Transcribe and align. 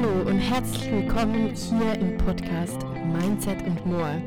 Hallo 0.00 0.30
und 0.30 0.38
herzlich 0.38 0.92
willkommen 0.92 1.52
hier 1.56 1.94
im 1.94 2.16
Podcast 2.18 2.84
Mindset 3.04 3.60
und 3.62 3.84
More. 3.84 4.22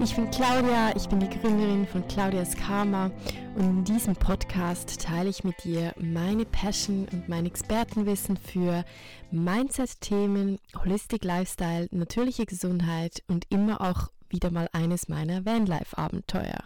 Ich 0.00 0.14
bin 0.14 0.30
Claudia, 0.30 0.94
ich 0.94 1.08
bin 1.08 1.18
die 1.18 1.28
Gründerin 1.28 1.88
von 1.88 2.06
Claudias 2.06 2.54
Karma 2.54 3.10
und 3.56 3.64
in 3.64 3.84
diesem 3.84 4.14
Podcast 4.14 5.02
teile 5.02 5.28
ich 5.28 5.42
mit 5.42 5.64
dir 5.64 5.92
meine 5.98 6.44
Passion 6.44 7.08
und 7.10 7.28
mein 7.28 7.46
Expertenwissen 7.46 8.36
für 8.36 8.84
Mindset-Themen, 9.32 10.60
Holistic 10.84 11.24
Lifestyle, 11.24 11.88
natürliche 11.90 12.46
Gesundheit 12.46 13.24
und 13.26 13.46
immer 13.50 13.80
auch 13.80 14.12
wieder 14.28 14.52
mal 14.52 14.68
eines 14.72 15.08
meiner 15.08 15.44
Vanlife-Abenteuer. 15.44 16.62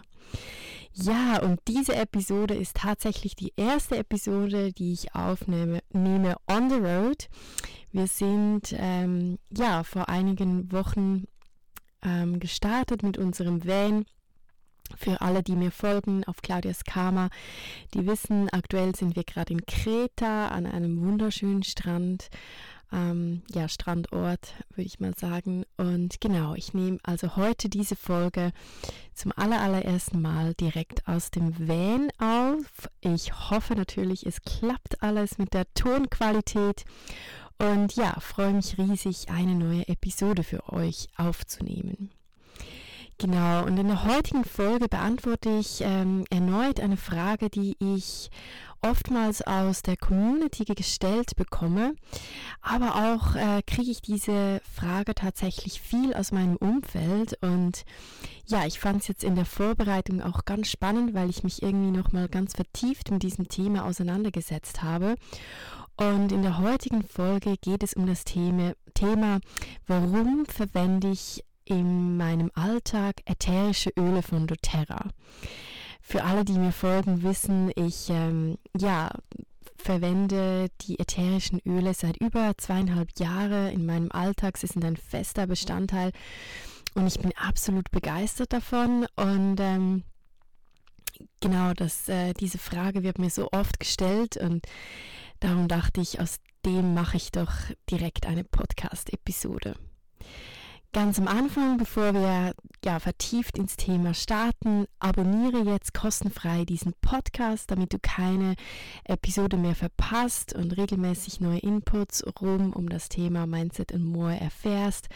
Ja, 0.99 1.39
und 1.43 1.59
diese 1.67 1.95
Episode 1.95 2.55
ist 2.55 2.77
tatsächlich 2.77 3.35
die 3.35 3.53
erste 3.55 3.97
Episode, 3.97 4.73
die 4.73 4.93
ich 4.93 5.13
aufnehme 5.13 5.81
nehme 5.91 6.37
on 6.47 6.71
the 6.71 6.77
road. 6.77 7.29
Wir 7.91 8.07
sind 8.07 8.73
ähm, 8.75 9.37
ja 9.55 9.83
vor 9.83 10.09
einigen 10.09 10.71
Wochen 10.71 11.25
ähm, 12.01 12.39
gestartet 12.39 13.03
mit 13.03 13.19
unserem 13.19 13.63
Van. 13.63 14.05
Für 14.95 15.21
alle, 15.21 15.43
die 15.43 15.55
mir 15.55 15.69
folgen 15.69 16.23
auf 16.23 16.41
Claudias 16.41 16.83
Karma, 16.83 17.29
die 17.93 18.07
wissen, 18.07 18.49
aktuell 18.49 18.95
sind 18.95 19.15
wir 19.15 19.23
gerade 19.23 19.53
in 19.53 19.65
Kreta 19.67 20.47
an 20.47 20.65
einem 20.65 20.99
wunderschönen 21.01 21.61
Strand 21.61 22.29
ähm, 22.91 23.41
ja, 23.53 23.67
Strandort, 23.67 24.53
würde 24.69 24.87
ich 24.87 24.99
mal 24.99 25.13
sagen. 25.15 25.65
Und 25.77 26.21
genau, 26.21 26.55
ich 26.55 26.73
nehme 26.73 26.99
also 27.03 27.35
heute 27.35 27.69
diese 27.69 27.95
Folge 27.95 28.51
zum 29.13 29.31
allerersten 29.35 30.21
Mal 30.21 30.53
direkt 30.53 31.07
aus 31.07 31.31
dem 31.31 31.67
Van 31.67 32.09
auf. 32.19 32.89
Ich 33.01 33.49
hoffe 33.49 33.75
natürlich, 33.75 34.25
es 34.25 34.41
klappt 34.41 35.01
alles 35.01 35.37
mit 35.37 35.53
der 35.53 35.65
Tonqualität. 35.73 36.85
Und 37.59 37.95
ja, 37.95 38.19
freue 38.19 38.53
mich 38.53 38.77
riesig, 38.77 39.29
eine 39.29 39.55
neue 39.55 39.87
Episode 39.87 40.43
für 40.43 40.71
euch 40.71 41.07
aufzunehmen. 41.17 42.11
Genau, 43.19 43.65
und 43.65 43.79
in 43.79 43.87
der 43.87 44.03
heutigen 44.05 44.45
Folge 44.45 44.87
beantworte 44.87 45.49
ich 45.49 45.81
ähm, 45.81 46.25
erneut 46.29 46.79
eine 46.79 46.97
Frage, 46.97 47.49
die 47.49 47.75
ich 47.79 48.29
oftmals 48.81 49.41
aus 49.41 49.81
der 49.81 49.97
Community 49.97 50.65
gestellt 50.65 51.35
bekomme, 51.35 51.95
aber 52.61 53.13
auch 53.13 53.35
äh, 53.35 53.61
kriege 53.65 53.91
ich 53.91 54.01
diese 54.01 54.61
Frage 54.75 55.15
tatsächlich 55.15 55.81
viel 55.81 56.13
aus 56.13 56.31
meinem 56.31 56.55
Umfeld 56.57 57.37
und 57.41 57.83
ja, 58.45 58.65
ich 58.65 58.79
fand 58.79 59.01
es 59.01 59.07
jetzt 59.09 59.23
in 59.23 59.35
der 59.35 59.45
Vorbereitung 59.45 60.21
auch 60.21 60.45
ganz 60.45 60.69
spannend, 60.69 61.13
weil 61.13 61.29
ich 61.29 61.43
mich 61.43 61.61
irgendwie 61.61 61.91
nochmal 61.91 62.29
ganz 62.29 62.53
vertieft 62.53 63.11
mit 63.11 63.23
diesem 63.23 63.49
Thema 63.49 63.85
auseinandergesetzt 63.85 64.83
habe. 64.83 65.15
Und 65.97 66.31
in 66.31 66.43
der 66.43 66.59
heutigen 66.59 67.03
Folge 67.03 67.55
geht 67.59 67.83
es 67.83 67.93
um 67.93 68.05
das 68.05 68.23
Thema, 68.23 68.73
Thema 68.93 69.39
warum 69.87 70.45
verwende 70.45 71.09
ich 71.09 71.43
in 71.65 72.15
meinem 72.15 72.51
Alltag 72.53 73.15
ätherische 73.25 73.91
Öle 73.97 74.21
von 74.21 74.47
doTERRA. 74.47 75.09
Für 76.09 76.23
alle, 76.23 76.45
die 76.45 76.57
mir 76.57 76.71
folgen, 76.71 77.21
wissen, 77.21 77.69
ich 77.75 78.09
ähm, 78.09 78.57
ja, 78.79 79.09
verwende 79.75 80.69
die 80.79 80.97
ätherischen 80.99 81.59
Öle 81.65 81.93
seit 81.93 82.15
über 82.15 82.53
zweieinhalb 82.57 83.19
Jahren 83.19 83.73
in 83.73 83.85
meinem 83.85 84.09
Alltag. 84.13 84.57
Sie 84.57 84.67
sind 84.67 84.85
ein 84.85 84.95
fester 84.95 85.47
Bestandteil 85.47 86.13
und 86.95 87.07
ich 87.07 87.19
bin 87.19 87.33
absolut 87.35 87.91
begeistert 87.91 88.53
davon. 88.53 89.05
Und 89.17 89.57
ähm, 89.59 90.03
genau, 91.41 91.73
das, 91.73 92.07
äh, 92.07 92.33
diese 92.33 92.57
Frage 92.57 93.03
wird 93.03 93.19
mir 93.19 93.29
so 93.29 93.49
oft 93.51 93.77
gestellt 93.77 94.37
und 94.37 94.65
darum 95.41 95.67
dachte 95.67 95.99
ich, 95.99 96.21
aus 96.21 96.37
dem 96.65 96.93
mache 96.93 97.17
ich 97.17 97.33
doch 97.33 97.51
direkt 97.91 98.27
eine 98.27 98.45
Podcast-Episode. 98.45 99.75
Ganz 100.93 101.19
am 101.19 101.27
Anfang, 101.27 101.77
bevor 101.77 102.13
wir 102.13 102.53
ja 102.83 102.99
vertieft 102.99 103.57
ins 103.57 103.75
Thema 103.75 104.13
starten, 104.13 104.85
abonniere 104.99 105.59
jetzt 105.63 105.93
kostenfrei 105.93 106.63
diesen 106.65 106.93
Podcast, 107.01 107.69
damit 107.69 107.93
du 107.93 107.99
keine 107.99 108.55
Episode 109.03 109.57
mehr 109.57 109.75
verpasst 109.75 110.53
und 110.53 110.77
regelmäßig 110.77 111.39
neue 111.41 111.59
Inputs 111.59 112.23
rum 112.41 112.73
um 112.73 112.89
das 112.89 113.09
Thema 113.09 113.45
Mindset 113.45 113.93
and 113.93 114.05
More 114.05 114.39
erfährst. 114.39 115.09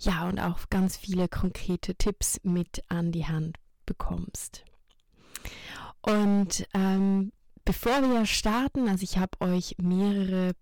Ja, 0.00 0.28
und 0.28 0.40
auch 0.40 0.68
ganz 0.68 0.96
viele 0.96 1.28
konkrete 1.28 1.94
Tipps 1.94 2.40
mit 2.42 2.82
an 2.88 3.12
die 3.12 3.26
Hand 3.26 3.56
bekommst. 3.86 4.64
Und 6.02 6.66
ähm, 6.74 7.32
bevor 7.64 8.02
wir 8.02 8.26
starten, 8.26 8.88
also 8.88 9.04
ich 9.04 9.16
habe 9.16 9.40
euch 9.40 9.76
mehrere 9.78 10.54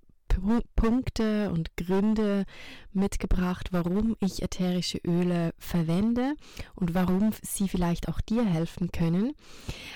Punkte 0.76 1.50
und 1.50 1.76
Gründe 1.76 2.44
mitgebracht, 2.92 3.68
warum 3.72 4.16
ich 4.20 4.42
ätherische 4.42 4.98
Öle 4.98 5.54
verwende 5.58 6.34
und 6.74 6.94
warum 6.94 7.32
sie 7.42 7.68
vielleicht 7.68 8.08
auch 8.08 8.20
dir 8.20 8.44
helfen 8.44 8.92
können. 8.92 9.32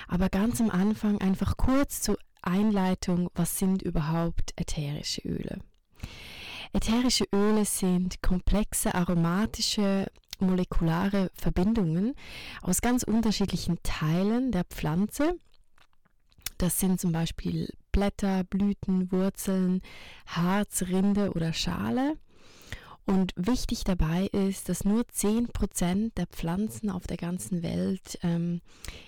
Aber 0.08 0.28
ganz 0.28 0.60
am 0.60 0.70
Anfang 0.70 1.20
einfach 1.20 1.56
kurz 1.56 2.00
zur 2.00 2.18
Einleitung, 2.42 3.30
was 3.34 3.58
sind 3.58 3.82
überhaupt 3.82 4.52
ätherische 4.56 5.22
Öle? 5.22 5.60
Ätherische 6.72 7.24
Öle 7.32 7.64
sind 7.64 8.22
komplexe 8.22 8.94
aromatische 8.94 10.06
molekulare 10.38 11.30
Verbindungen 11.34 12.14
aus 12.62 12.80
ganz 12.82 13.02
unterschiedlichen 13.02 13.78
Teilen 13.82 14.52
der 14.52 14.64
Pflanze. 14.64 15.38
Das 16.58 16.78
sind 16.78 17.00
zum 17.00 17.12
Beispiel 17.12 17.68
Blätter, 17.96 18.44
Blüten, 18.44 19.10
Wurzeln, 19.10 19.80
Harz, 20.26 20.82
Rinde 20.82 21.32
oder 21.32 21.54
Schale. 21.54 22.18
Und 23.06 23.32
wichtig 23.36 23.84
dabei 23.84 24.26
ist, 24.26 24.68
dass 24.68 24.84
nur 24.84 25.04
10% 25.04 26.12
der 26.14 26.26
Pflanzen 26.26 26.90
auf 26.90 27.06
der 27.06 27.16
ganzen 27.16 27.62
Welt 27.62 28.18
ähm, 28.22 28.60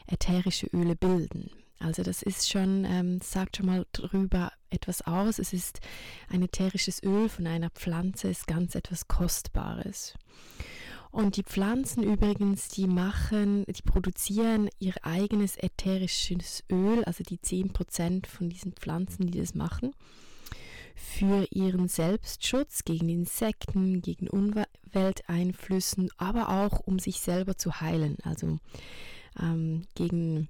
ätherische 0.06 0.68
Öle 0.68 0.96
bilden. 0.96 1.50
Also 1.80 2.02
das 2.02 2.22
ist 2.22 2.48
schon, 2.48 2.86
ähm, 2.86 3.20
sagt 3.20 3.58
schon 3.58 3.66
mal 3.66 3.84
drüber 3.92 4.52
etwas 4.70 5.02
aus. 5.02 5.38
Es 5.38 5.52
ist 5.52 5.80
ein 6.30 6.40
ätherisches 6.40 7.02
Öl 7.02 7.28
von 7.28 7.46
einer 7.46 7.68
Pflanze, 7.68 8.30
ist 8.30 8.46
ganz 8.46 8.74
etwas 8.74 9.06
Kostbares. 9.06 10.14
Und 11.18 11.36
die 11.36 11.42
Pflanzen 11.42 12.04
übrigens, 12.04 12.68
die 12.68 12.86
machen, 12.86 13.64
die 13.66 13.82
produzieren 13.82 14.70
ihr 14.78 14.94
eigenes 15.02 15.56
ätherisches 15.56 16.62
Öl, 16.70 17.02
also 17.06 17.24
die 17.24 17.38
10% 17.38 18.28
von 18.28 18.48
diesen 18.48 18.70
Pflanzen, 18.74 19.26
die 19.26 19.40
das 19.40 19.56
machen, 19.56 19.96
für 20.94 21.44
ihren 21.50 21.88
Selbstschutz 21.88 22.84
gegen 22.84 23.08
Insekten, 23.08 24.00
gegen 24.00 24.28
Umwelteinflüssen, 24.28 26.08
aber 26.18 26.50
auch 26.50 26.78
um 26.86 27.00
sich 27.00 27.18
selber 27.18 27.56
zu 27.56 27.80
heilen, 27.80 28.18
also 28.22 28.60
ähm, 29.42 29.86
gegen 29.96 30.48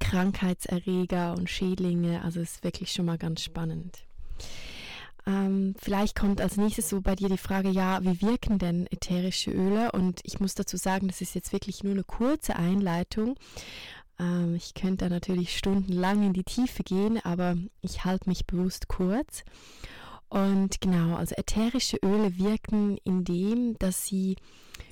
Krankheitserreger 0.00 1.34
und 1.36 1.50
Schädlinge. 1.50 2.22
Also 2.22 2.40
ist 2.40 2.64
wirklich 2.64 2.90
schon 2.90 3.04
mal 3.04 3.18
ganz 3.18 3.42
spannend. 3.42 3.98
Ähm, 5.26 5.74
vielleicht 5.78 6.16
kommt 6.16 6.40
als 6.40 6.56
nächstes 6.56 6.90
so 6.90 7.00
bei 7.00 7.14
dir 7.14 7.28
die 7.28 7.38
Frage, 7.38 7.70
ja, 7.70 8.02
wie 8.02 8.20
wirken 8.20 8.58
denn 8.58 8.86
ätherische 8.90 9.50
Öle? 9.50 9.92
Und 9.92 10.20
ich 10.22 10.38
muss 10.40 10.54
dazu 10.54 10.76
sagen, 10.76 11.08
das 11.08 11.20
ist 11.20 11.34
jetzt 11.34 11.52
wirklich 11.52 11.82
nur 11.82 11.94
eine 11.94 12.04
kurze 12.04 12.56
Einleitung. 12.56 13.36
Ähm, 14.18 14.54
ich 14.54 14.74
könnte 14.74 15.06
da 15.06 15.08
natürlich 15.08 15.56
stundenlang 15.56 16.22
in 16.22 16.32
die 16.34 16.44
Tiefe 16.44 16.82
gehen, 16.82 17.18
aber 17.24 17.56
ich 17.80 18.04
halte 18.04 18.28
mich 18.28 18.46
bewusst 18.46 18.88
kurz. 18.88 19.44
Und 20.28 20.80
genau, 20.80 21.16
also 21.16 21.34
ätherische 21.36 21.98
Öle 22.04 22.36
wirken 22.38 22.98
indem, 23.04 23.78
dass 23.78 24.04
sie 24.04 24.36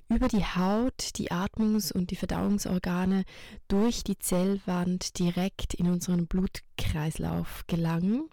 über 0.09 0.29
die 0.29 0.45
Haut, 0.45 1.17
die 1.17 1.33
Atmungs- 1.33 1.93
und 1.93 2.11
die 2.11 2.17
Verdauungsorgane 2.17 3.25
durch 3.69 4.05
die 4.05 4.19
Zellwand 4.19 5.19
direkt 5.19 5.75
in 5.75 5.89
unseren 5.89 6.27
Blutkreislauf 6.27 7.65
gelangen. 7.67 8.29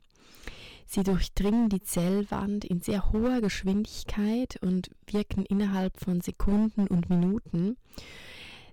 Sie 0.92 1.04
durchdringen 1.04 1.70
die 1.70 1.84
Zellwand 1.84 2.66
in 2.66 2.82
sehr 2.82 3.12
hoher 3.12 3.42
Geschwindigkeit 3.42 4.58
und 4.64 4.90
wirken 5.06 5.46
innerhalb 5.46 6.00
von 6.00 6.20
Sekunden 6.20 6.88
und 6.88 7.12
Minuten. 7.12 7.78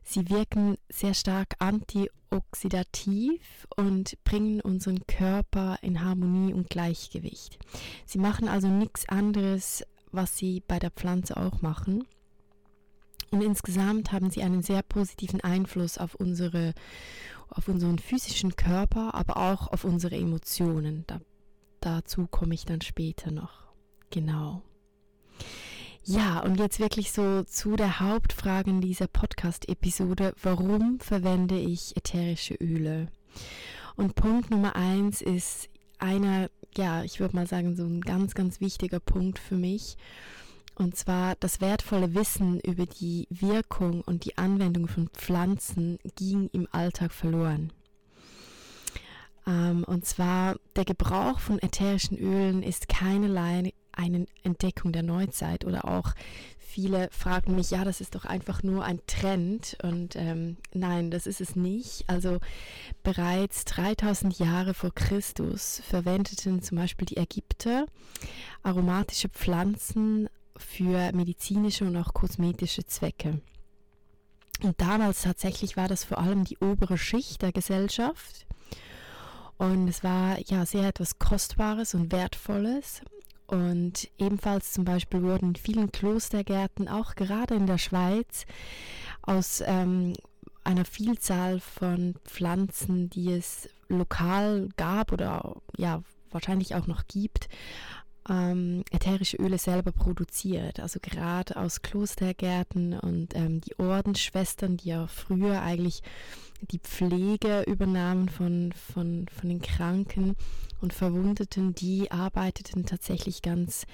Sie 0.02 0.30
wirken 0.30 0.78
sehr 0.88 1.12
stark 1.12 1.56
antioxidativ 1.58 3.66
und 3.76 4.16
bringen 4.24 4.62
unseren 4.62 5.06
Körper 5.06 5.76
in 5.82 6.02
Harmonie 6.02 6.54
und 6.54 6.70
Gleichgewicht. 6.70 7.58
Sie 8.06 8.18
machen 8.18 8.48
also 8.48 8.68
nichts 8.68 9.06
anderes, 9.10 9.84
was 10.10 10.38
sie 10.38 10.62
bei 10.66 10.78
der 10.78 10.92
Pflanze 10.92 11.36
auch 11.36 11.60
machen. 11.60 12.04
Und 13.30 13.42
insgesamt 13.42 14.12
haben 14.12 14.30
sie 14.30 14.42
einen 14.42 14.62
sehr 14.62 14.82
positiven 14.82 15.42
Einfluss 15.42 15.98
auf 15.98 16.14
unsere, 16.14 16.72
auf 17.50 17.68
unseren 17.68 17.98
physischen 17.98 18.56
Körper, 18.56 19.14
aber 19.14 19.36
auch 19.36 19.70
auf 19.70 19.84
unsere 19.84 20.16
Emotionen. 20.16 21.04
Da 21.06 21.20
dazu 21.86 22.26
komme 22.26 22.54
ich 22.54 22.64
dann 22.64 22.80
später 22.80 23.30
noch. 23.30 23.66
Genau. 24.10 24.62
Ja, 26.04 26.40
und 26.40 26.58
jetzt 26.58 26.78
wirklich 26.78 27.12
so 27.12 27.42
zu 27.42 27.76
der 27.76 28.00
Hauptfrage 28.00 28.70
in 28.70 28.80
dieser 28.80 29.08
Podcast-Episode. 29.08 30.34
Warum 30.42 31.00
verwende 31.00 31.58
ich 31.58 31.96
ätherische 31.96 32.54
Öle? 32.54 33.08
Und 33.96 34.14
Punkt 34.14 34.50
Nummer 34.50 34.76
eins 34.76 35.20
ist 35.20 35.68
einer 35.98 36.48
ja, 36.76 37.02
ich 37.02 37.20
würde 37.20 37.36
mal 37.36 37.46
sagen, 37.46 37.74
so 37.76 37.84
ein 37.84 38.00
ganz, 38.00 38.34
ganz 38.34 38.60
wichtiger 38.60 39.00
Punkt 39.00 39.38
für 39.38 39.56
mich. 39.56 39.96
Und 40.74 40.96
zwar 40.96 41.36
das 41.36 41.60
wertvolle 41.60 42.14
Wissen 42.14 42.60
über 42.60 42.84
die 42.84 43.26
Wirkung 43.30 44.02
und 44.02 44.24
die 44.24 44.36
Anwendung 44.36 44.88
von 44.88 45.08
Pflanzen 45.08 45.98
ging 46.16 46.50
im 46.52 46.68
Alltag 46.70 47.12
verloren. 47.12 47.72
Ähm, 49.46 49.84
und 49.84 50.04
zwar 50.04 50.56
der 50.74 50.84
Gebrauch 50.84 51.38
von 51.38 51.58
ätherischen 51.60 52.18
Ölen 52.18 52.62
ist 52.62 52.88
keinerlei 52.88 53.72
eine 53.92 54.26
Entdeckung 54.42 54.92
der 54.92 55.02
Neuzeit 55.02 55.64
oder 55.64 55.86
auch 55.86 56.12
viele 56.58 57.08
fragen 57.10 57.54
mich, 57.54 57.70
ja, 57.70 57.84
das 57.84 58.02
ist 58.02 58.14
doch 58.14 58.26
einfach 58.26 58.62
nur 58.62 58.84
ein 58.84 59.00
Trend 59.06 59.78
und 59.82 60.14
ähm, 60.14 60.58
nein, 60.74 61.10
das 61.10 61.26
ist 61.26 61.40
es 61.40 61.56
nicht. 61.56 62.04
Also 62.06 62.38
bereits 63.02 63.64
3000 63.64 64.38
Jahre 64.38 64.74
vor 64.74 64.92
Christus 64.94 65.80
verwendeten 65.88 66.60
zum 66.60 66.76
Beispiel 66.76 67.06
die 67.06 67.16
Ägypter 67.16 67.86
aromatische 68.62 69.30
Pflanzen 69.30 70.28
für 70.58 71.12
medizinische 71.12 71.86
und 71.86 71.96
auch 71.96 72.12
kosmetische 72.12 72.84
Zwecke. 72.84 73.40
Und 74.62 74.78
damals 74.78 75.22
tatsächlich 75.22 75.78
war 75.78 75.88
das 75.88 76.04
vor 76.04 76.18
allem 76.18 76.44
die 76.44 76.58
obere 76.58 76.98
Schicht 76.98 77.40
der 77.40 77.52
Gesellschaft. 77.52 78.46
Und 79.58 79.88
es 79.88 80.04
war 80.04 80.38
ja 80.46 80.66
sehr 80.66 80.88
etwas 80.88 81.18
Kostbares 81.18 81.94
und 81.94 82.12
Wertvolles. 82.12 83.00
Und 83.46 84.08
ebenfalls 84.18 84.72
zum 84.72 84.84
Beispiel 84.84 85.22
wurden 85.22 85.50
in 85.50 85.56
vielen 85.56 85.92
Klostergärten, 85.92 86.88
auch 86.88 87.14
gerade 87.14 87.54
in 87.54 87.66
der 87.66 87.78
Schweiz, 87.78 88.44
aus 89.22 89.62
ähm, 89.64 90.14
einer 90.64 90.84
Vielzahl 90.84 91.60
von 91.60 92.16
Pflanzen, 92.24 93.08
die 93.08 93.32
es 93.32 93.68
lokal 93.88 94.68
gab 94.76 95.12
oder 95.12 95.54
ja 95.76 96.02
wahrscheinlich 96.30 96.74
auch 96.74 96.88
noch 96.88 97.06
gibt, 97.06 97.48
ähm, 98.28 98.84
ätherische 98.90 99.36
Öle 99.36 99.58
selber 99.58 99.92
produziert. 99.92 100.80
Also 100.80 100.98
gerade 101.00 101.56
aus 101.56 101.82
Klostergärten 101.82 102.98
und 102.98 103.34
ähm, 103.34 103.60
die 103.60 103.78
Ordensschwestern, 103.78 104.76
die 104.76 104.88
ja 104.90 105.06
früher 105.06 105.62
eigentlich 105.62 106.02
die 106.60 106.78
Pflege 106.78 107.62
übernahmen 107.62 108.28
von, 108.28 108.72
von, 108.72 109.26
von 109.28 109.48
den 109.48 109.60
Kranken 109.60 110.36
und 110.80 110.92
Verwundeten, 110.92 111.74
die 111.74 112.10
arbeiteten 112.10 112.86
tatsächlich 112.86 113.42
ganz 113.42 113.86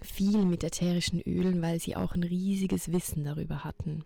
viel 0.00 0.44
mit 0.44 0.64
ätherischen 0.64 1.20
Ölen, 1.20 1.60
weil 1.62 1.80
sie 1.80 1.96
auch 1.96 2.14
ein 2.14 2.22
riesiges 2.22 2.92
Wissen 2.92 3.24
darüber 3.24 3.64
hatten. 3.64 4.04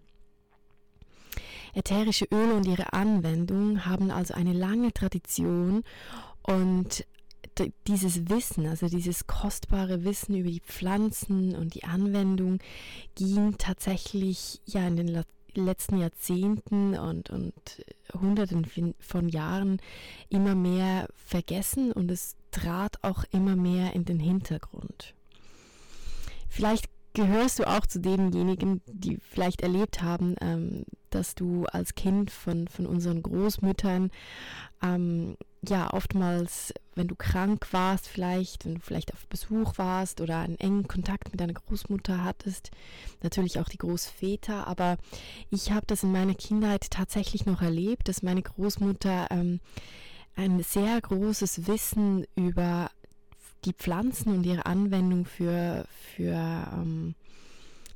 Ätherische 1.74 2.26
Öle 2.30 2.54
und 2.54 2.66
ihre 2.66 2.92
Anwendung 2.92 3.86
haben 3.86 4.10
also 4.10 4.34
eine 4.34 4.52
lange 4.52 4.92
Tradition 4.92 5.84
und 6.42 7.06
dieses 7.87 8.28
Wissen, 8.28 8.66
also 8.66 8.88
dieses 8.88 9.26
kostbare 9.26 10.04
Wissen 10.04 10.34
über 10.37 10.50
die 10.50 10.60
Pflanzen 10.60 11.54
und 11.54 11.75
die 11.75 11.84
Anwendung 11.84 12.58
ging 13.14 13.56
tatsächlich 13.58 14.60
ja 14.66 14.87
in 14.87 14.96
den 14.96 15.25
letzten 15.54 15.99
Jahrzehnten 15.99 16.99
und, 16.99 17.31
und 17.31 17.84
Hunderten 18.14 18.94
von 19.00 19.28
Jahren 19.28 19.81
immer 20.28 20.54
mehr 20.54 21.08
vergessen 21.14 21.93
und 21.93 22.10
es 22.10 22.37
trat 22.50 23.02
auch 23.02 23.25
immer 23.32 23.56
mehr 23.56 23.94
in 23.94 24.05
den 24.05 24.19
Hintergrund. 24.19 25.14
Vielleicht 26.48 26.87
gehörst 27.14 27.58
du 27.58 27.64
auch 27.64 27.87
zu 27.87 28.00
denjenigen, 28.00 28.81
die 28.87 29.19
vielleicht 29.19 29.60
erlebt 29.62 30.02
haben, 30.02 30.37
ähm, 30.40 30.84
dass 31.10 31.34
du 31.34 31.66
als 31.66 31.94
Kind 31.94 32.31
von, 32.31 32.69
von 32.69 32.87
unseren 32.87 33.22
Großmüttern 33.22 34.10
ähm, 34.82 35.37
ja 35.68 35.92
oftmals, 35.92 36.74
wenn 36.94 37.08
du 37.08 37.14
krank 37.14 37.68
warst, 37.72 38.08
vielleicht, 38.08 38.64
wenn 38.64 38.74
du 38.74 38.80
vielleicht 38.80 39.12
auf 39.12 39.26
Besuch 39.28 39.78
warst 39.78 40.20
oder 40.20 40.38
einen 40.38 40.58
engen 40.58 40.88
Kontakt 40.88 41.30
mit 41.30 41.40
deiner 41.40 41.52
Großmutter 41.52 42.24
hattest, 42.24 42.70
natürlich 43.22 43.60
auch 43.60 43.68
die 43.68 43.78
Großväter, 43.78 44.66
aber 44.66 44.98
ich 45.50 45.70
habe 45.70 45.86
das 45.86 46.02
in 46.02 46.12
meiner 46.12 46.34
Kindheit 46.34 46.90
tatsächlich 46.90 47.46
noch 47.46 47.62
erlebt, 47.62 48.08
dass 48.08 48.22
meine 48.22 48.42
Großmutter 48.42 49.28
ähm, 49.30 49.60
ein 50.34 50.62
sehr 50.62 51.00
großes 51.00 51.66
Wissen 51.66 52.26
über 52.34 52.90
die 53.64 53.74
Pflanzen 53.74 54.34
und 54.34 54.44
ihre 54.44 54.66
Anwendung 54.66 55.24
für, 55.24 55.86
für 56.16 56.68
ähm, 56.72 57.14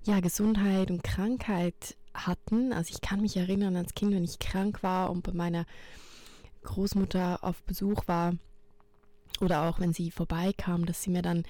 ja, 0.05 0.21
Gesundheit 0.21 0.91
und 0.91 1.03
Krankheit 1.03 1.97
hatten. 2.15 2.73
Also 2.73 2.93
ich 2.93 3.01
kann 3.01 3.21
mich 3.21 3.37
erinnern 3.37 3.75
als 3.77 3.95
Kind, 3.95 4.13
wenn 4.13 4.25
ich 4.25 4.39
krank 4.39 4.83
war 4.83 5.11
und 5.11 5.23
bei 5.23 5.33
meiner 5.33 5.67
Großmutter 6.67 7.39
auf 7.43 7.63
Besuch 7.63 8.07
war 8.07 8.35
oder 9.41 9.65
auch 9.65 9.81
wenn 9.81 9.93
sie 9.93 10.11
vorbeikam, 10.11 10.87
dass 10.87 11.03
sie 11.03 11.11
mir 11.11 11.23
dann 11.23 11.45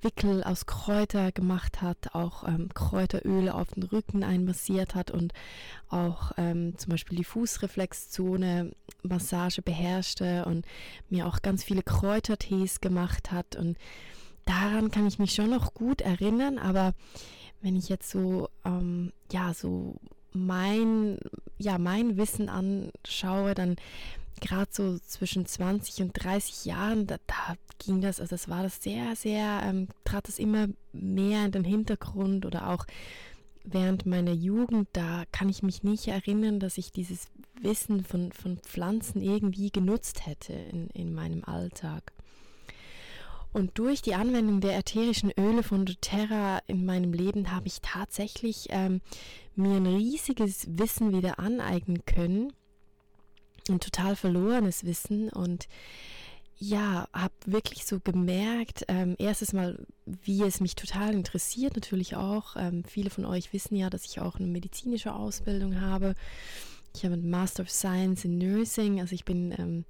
Wickel 0.00 0.44
aus 0.44 0.66
Kräuter 0.66 1.32
gemacht 1.32 1.82
hat, 1.82 2.14
auch 2.14 2.46
ähm, 2.46 2.68
Kräuteröle 2.72 3.54
auf 3.54 3.72
den 3.72 3.82
Rücken 3.82 4.22
einmassiert 4.22 4.94
hat 4.94 5.10
und 5.10 5.32
auch 5.88 6.32
ähm, 6.36 6.78
zum 6.78 6.90
Beispiel 6.90 7.18
die 7.18 7.24
Fußreflexzone 7.24 8.72
Massage 9.02 9.62
beherrschte 9.62 10.44
und 10.44 10.66
mir 11.08 11.26
auch 11.26 11.42
ganz 11.42 11.64
viele 11.64 11.82
Kräutertees 11.82 12.80
gemacht 12.80 13.32
hat. 13.32 13.56
Und 13.56 13.76
daran 14.44 14.90
kann 14.90 15.06
ich 15.06 15.18
mich 15.18 15.34
schon 15.34 15.50
noch 15.50 15.74
gut 15.74 16.00
erinnern, 16.00 16.58
aber 16.58 16.94
wenn 17.60 17.76
ich 17.76 17.88
jetzt 17.88 18.10
so 18.10 18.48
ähm, 18.64 19.12
ja 19.32 19.52
so 19.52 19.96
mein 20.32 21.18
ja 21.62 21.78
mein 21.78 22.16
Wissen 22.16 22.48
anschaue, 22.48 23.54
dann 23.54 23.76
gerade 24.40 24.70
so 24.70 24.98
zwischen 24.98 25.46
20 25.46 26.02
und 26.02 26.12
30 26.12 26.64
Jahren, 26.64 27.06
da, 27.06 27.16
da, 27.26 27.54
ging 27.78 28.00
das, 28.00 28.20
also 28.20 28.30
das 28.30 28.48
war 28.48 28.62
das 28.62 28.82
sehr, 28.82 29.16
sehr, 29.16 29.62
ähm, 29.64 29.88
trat 30.04 30.28
das 30.28 30.38
immer 30.38 30.68
mehr 30.92 31.46
in 31.46 31.52
den 31.52 31.64
Hintergrund 31.64 32.46
oder 32.46 32.68
auch 32.70 32.86
während 33.64 34.06
meiner 34.06 34.32
Jugend, 34.32 34.88
da 34.92 35.24
kann 35.32 35.48
ich 35.48 35.62
mich 35.62 35.82
nicht 35.82 36.08
erinnern, 36.08 36.60
dass 36.60 36.78
ich 36.78 36.92
dieses 36.92 37.28
Wissen 37.60 38.04
von, 38.04 38.32
von 38.32 38.58
Pflanzen 38.58 39.20
irgendwie 39.20 39.70
genutzt 39.70 40.26
hätte 40.26 40.52
in, 40.52 40.88
in 40.88 41.14
meinem 41.14 41.44
Alltag. 41.44 42.12
Und 43.52 43.78
durch 43.78 44.00
die 44.02 44.14
Anwendung 44.14 44.60
der 44.60 44.78
ätherischen 44.78 45.30
Öle 45.38 45.62
von 45.62 45.84
doTERRA 45.84 46.60
in 46.66 46.84
meinem 46.84 47.12
Leben 47.12 47.52
habe 47.52 47.66
ich 47.66 47.80
tatsächlich 47.82 48.68
ähm, 48.70 49.00
mir 49.54 49.76
ein 49.76 49.86
riesiges 49.86 50.66
Wissen 50.68 51.12
wieder 51.12 51.38
aneignen 51.38 52.04
können 52.06 52.52
ein 53.68 53.80
total 53.80 54.16
verlorenes 54.16 54.84
Wissen 54.84 55.28
und 55.28 55.68
ja, 56.58 57.08
habe 57.12 57.34
wirklich 57.44 57.86
so 57.86 57.98
gemerkt, 57.98 58.84
ähm, 58.86 59.16
erstes 59.18 59.52
Mal, 59.52 59.84
wie 60.06 60.42
es 60.44 60.60
mich 60.60 60.76
total 60.76 61.12
interessiert, 61.12 61.74
natürlich 61.74 62.14
auch. 62.14 62.54
Ähm, 62.56 62.84
viele 62.84 63.10
von 63.10 63.24
euch 63.24 63.52
wissen 63.52 63.74
ja, 63.74 63.90
dass 63.90 64.04
ich 64.04 64.20
auch 64.20 64.36
eine 64.36 64.46
medizinische 64.46 65.12
Ausbildung 65.12 65.80
habe. 65.80 66.14
Ich 66.94 67.04
habe 67.04 67.14
einen 67.14 67.30
Master 67.30 67.62
of 67.62 67.70
Science 67.70 68.24
in 68.24 68.38
Nursing, 68.38 69.00
also 69.00 69.14
ich 69.14 69.24
bin 69.24 69.54
ähm, 69.58 69.84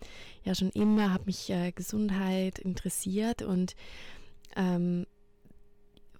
ja 0.45 0.55
schon 0.55 0.71
immer, 0.71 1.13
habe 1.13 1.25
mich 1.27 1.51
äh, 1.51 1.73
Gesundheit 1.73 2.59
interessiert 2.59 3.43
und 3.43 3.75
ähm, 4.57 5.07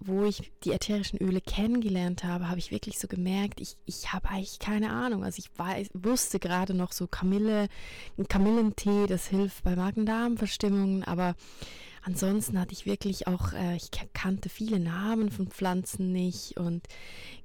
wo 0.05 0.25
ich 0.25 0.51
die 0.63 0.71
ätherischen 0.71 1.19
Öle 1.19 1.41
kennengelernt 1.41 2.23
habe, 2.23 2.49
habe 2.49 2.59
ich 2.59 2.71
wirklich 2.71 2.99
so 2.99 3.07
gemerkt, 3.07 3.61
ich, 3.61 3.77
ich 3.85 4.11
habe 4.11 4.29
eigentlich 4.29 4.59
keine 4.59 4.91
Ahnung. 4.91 5.23
Also 5.23 5.39
ich 5.39 5.57
weiß, 5.57 5.89
wusste 5.93 6.39
gerade 6.39 6.73
noch 6.73 6.91
so 6.91 7.07
Kamille, 7.07 7.69
ein 8.17 8.27
Kamillentee, 8.27 9.07
das 9.07 9.27
hilft 9.27 9.63
bei 9.63 9.75
Magen-Darm-Verstimmungen, 9.75 11.03
aber 11.03 11.35
ansonsten 12.03 12.59
hatte 12.59 12.73
ich 12.73 12.85
wirklich 12.85 13.27
auch, 13.27 13.53
äh, 13.53 13.75
ich 13.75 13.91
kannte 14.13 14.49
viele 14.49 14.79
Namen 14.79 15.31
von 15.31 15.47
Pflanzen 15.47 16.11
nicht 16.11 16.57
und 16.57 16.85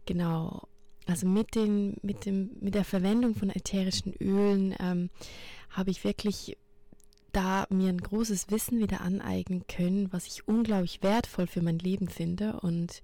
genau, 0.05 0.67
also 1.09 1.27
mit, 1.27 1.55
den, 1.55 1.97
mit, 2.03 2.27
dem, 2.27 2.51
mit 2.61 2.75
der 2.75 2.85
Verwendung 2.85 3.35
von 3.35 3.49
ätherischen 3.49 4.13
Ölen 4.21 4.75
ähm, 4.79 5.09
habe 5.71 5.91
ich 5.91 6.05
wirklich 6.05 6.59
da 7.33 7.67
mir 7.71 7.89
ein 7.89 7.99
großes 7.99 8.51
Wissen 8.51 8.79
wieder 8.79 9.01
aneignen 9.01 9.67
können, 9.67 10.13
was 10.13 10.27
ich 10.27 10.47
unglaublich 10.47 11.03
wertvoll 11.03 11.47
für 11.47 11.63
mein 11.63 11.79
Leben 11.79 12.09
finde. 12.09 12.61
Und 12.61 13.01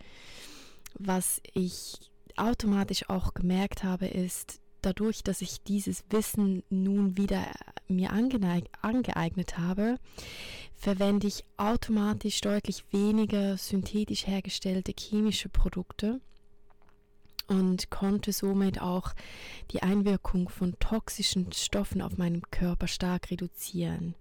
was 0.95 1.41
ich 1.55 1.95
automatisch 2.37 3.09
auch 3.09 3.33
gemerkt 3.33 3.85
habe, 3.85 4.07
ist, 4.07 4.61
dadurch, 4.83 5.23
dass 5.23 5.41
ich 5.41 5.63
dieses 5.63 6.05
Wissen 6.11 6.63
nun 6.69 7.17
wieder 7.17 7.47
mir 7.89 8.13
angeeignet 8.13 9.57
habe, 9.57 9.99
verwende 10.75 11.27
ich 11.27 11.45
automatisch 11.57 12.43
deutlich 12.43 12.85
weniger 12.91 13.57
synthetisch 13.57 14.27
hergestellte 14.27 14.93
chemische 14.99 15.49
Produkte 15.49 16.21
und 17.47 17.91
konnte 17.91 18.33
somit 18.33 18.81
auch 18.81 19.15
die 19.71 19.83
Einwirkung 19.83 20.49
von 20.49 20.79
toxischen 20.79 21.53
Stoffen 21.53 22.03
auf 22.03 22.17
meinem 22.17 22.43
Körper 22.51 22.87
stark 22.87 23.31
reduzieren. 23.31 24.15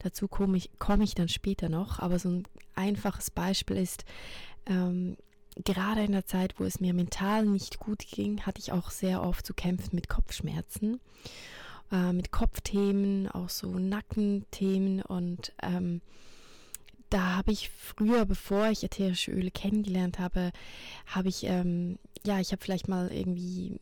Dazu 0.00 0.28
komme 0.28 0.56
ich, 0.56 0.70
komme 0.78 1.04
ich 1.04 1.14
dann 1.14 1.28
später 1.28 1.68
noch, 1.68 1.98
aber 1.98 2.18
so 2.18 2.28
ein 2.28 2.44
einfaches 2.74 3.30
Beispiel 3.30 3.76
ist, 3.76 4.04
ähm, 4.66 5.16
gerade 5.64 6.04
in 6.04 6.12
der 6.12 6.26
Zeit, 6.26 6.54
wo 6.58 6.64
es 6.64 6.80
mir 6.80 6.94
mental 6.94 7.46
nicht 7.46 7.78
gut 7.78 8.06
ging, 8.06 8.42
hatte 8.42 8.60
ich 8.60 8.72
auch 8.72 8.90
sehr 8.90 9.22
oft 9.22 9.46
zu 9.46 9.54
kämpfen 9.54 9.96
mit 9.96 10.08
Kopfschmerzen, 10.08 11.00
äh, 11.90 12.12
mit 12.12 12.30
Kopfthemen, 12.30 13.28
auch 13.28 13.48
so 13.48 13.78
Nackenthemen 13.78 15.02
und 15.02 15.52
ähm, 15.62 16.00
da 17.10 17.36
habe 17.36 17.52
ich 17.52 17.70
früher, 17.70 18.26
bevor 18.26 18.68
ich 18.68 18.84
ätherische 18.84 19.30
Öle 19.30 19.50
kennengelernt 19.50 20.18
habe, 20.18 20.52
habe 21.06 21.28
ich, 21.28 21.44
ähm, 21.44 21.98
ja, 22.24 22.40
ich 22.40 22.52
habe 22.52 22.62
vielleicht 22.62 22.88
mal 22.88 23.10
irgendwie 23.12 23.78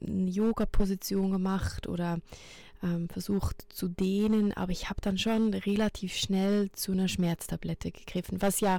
eine 0.00 0.30
Yoga-Position 0.30 1.30
gemacht 1.30 1.86
oder 1.86 2.18
ähm, 2.82 3.08
versucht 3.08 3.66
zu 3.70 3.88
dehnen, 3.88 4.52
aber 4.52 4.70
ich 4.72 4.88
habe 4.88 5.00
dann 5.00 5.18
schon 5.18 5.52
relativ 5.52 6.14
schnell 6.14 6.70
zu 6.72 6.92
einer 6.92 7.08
Schmerztablette 7.08 7.90
gegriffen, 7.90 8.40
was 8.40 8.60
ja 8.60 8.78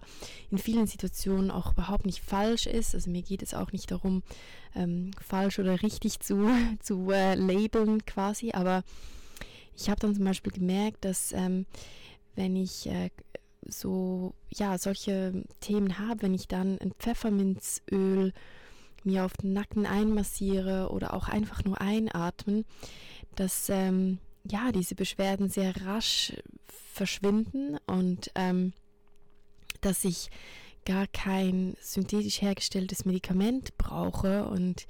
in 0.50 0.58
vielen 0.58 0.88
Situationen 0.88 1.52
auch 1.52 1.74
überhaupt 1.74 2.06
nicht 2.06 2.22
falsch 2.22 2.66
ist. 2.66 2.96
Also 2.96 3.10
mir 3.10 3.22
geht 3.22 3.44
es 3.44 3.54
auch 3.54 3.72
nicht 3.72 3.92
darum, 3.92 4.24
ähm, 4.76 5.12
falsch 5.22 5.60
oder 5.60 5.82
richtig 5.82 6.20
zu, 6.22 6.50
zu 6.80 7.12
äh, 7.12 7.36
labeln 7.36 8.06
quasi, 8.06 8.52
aber 8.54 8.84
ich 9.76 9.90
habe 9.90 10.00
dann 10.00 10.16
zum 10.16 10.26
Beispiel 10.26 10.52
gemerkt, 10.52 11.06
dass 11.06 11.32
ähm, 11.32 11.66
wenn 12.36 12.56
ich 12.56 12.88
äh, 12.88 13.10
so, 13.68 14.34
ja, 14.50 14.78
solche 14.78 15.44
Themen 15.60 16.00
habe, 16.00 16.22
wenn 16.22 16.34
ich 16.34 16.48
dann 16.48 16.78
ein 16.80 16.94
Pfefferminzöl 16.98 18.34
mir 19.06 19.26
auf 19.26 19.34
den 19.34 19.54
Nacken 19.54 19.86
einmassiere 19.86 20.90
oder 20.90 21.14
auch 21.14 21.28
einfach 21.28 21.64
nur 21.64 21.80
einatmen, 21.82 22.66
dass 23.36 23.70
ähm, 23.70 24.20
ja 24.44 24.72
diese 24.72 24.96
Beschwerden 24.96 25.50
sehr 25.50 25.74
rasch 25.86 26.34
verschwinden 26.94 27.78
und 27.86 28.32
ähm, 28.36 28.74
dass 29.82 30.04
ich 30.04 30.30
gar 30.86 31.08
kein 31.08 31.76
synthetisch 31.82 32.42
hergestelltes 32.42 33.06
Medikament 33.06 33.78
brauche. 33.78 34.46
Und 34.46 34.88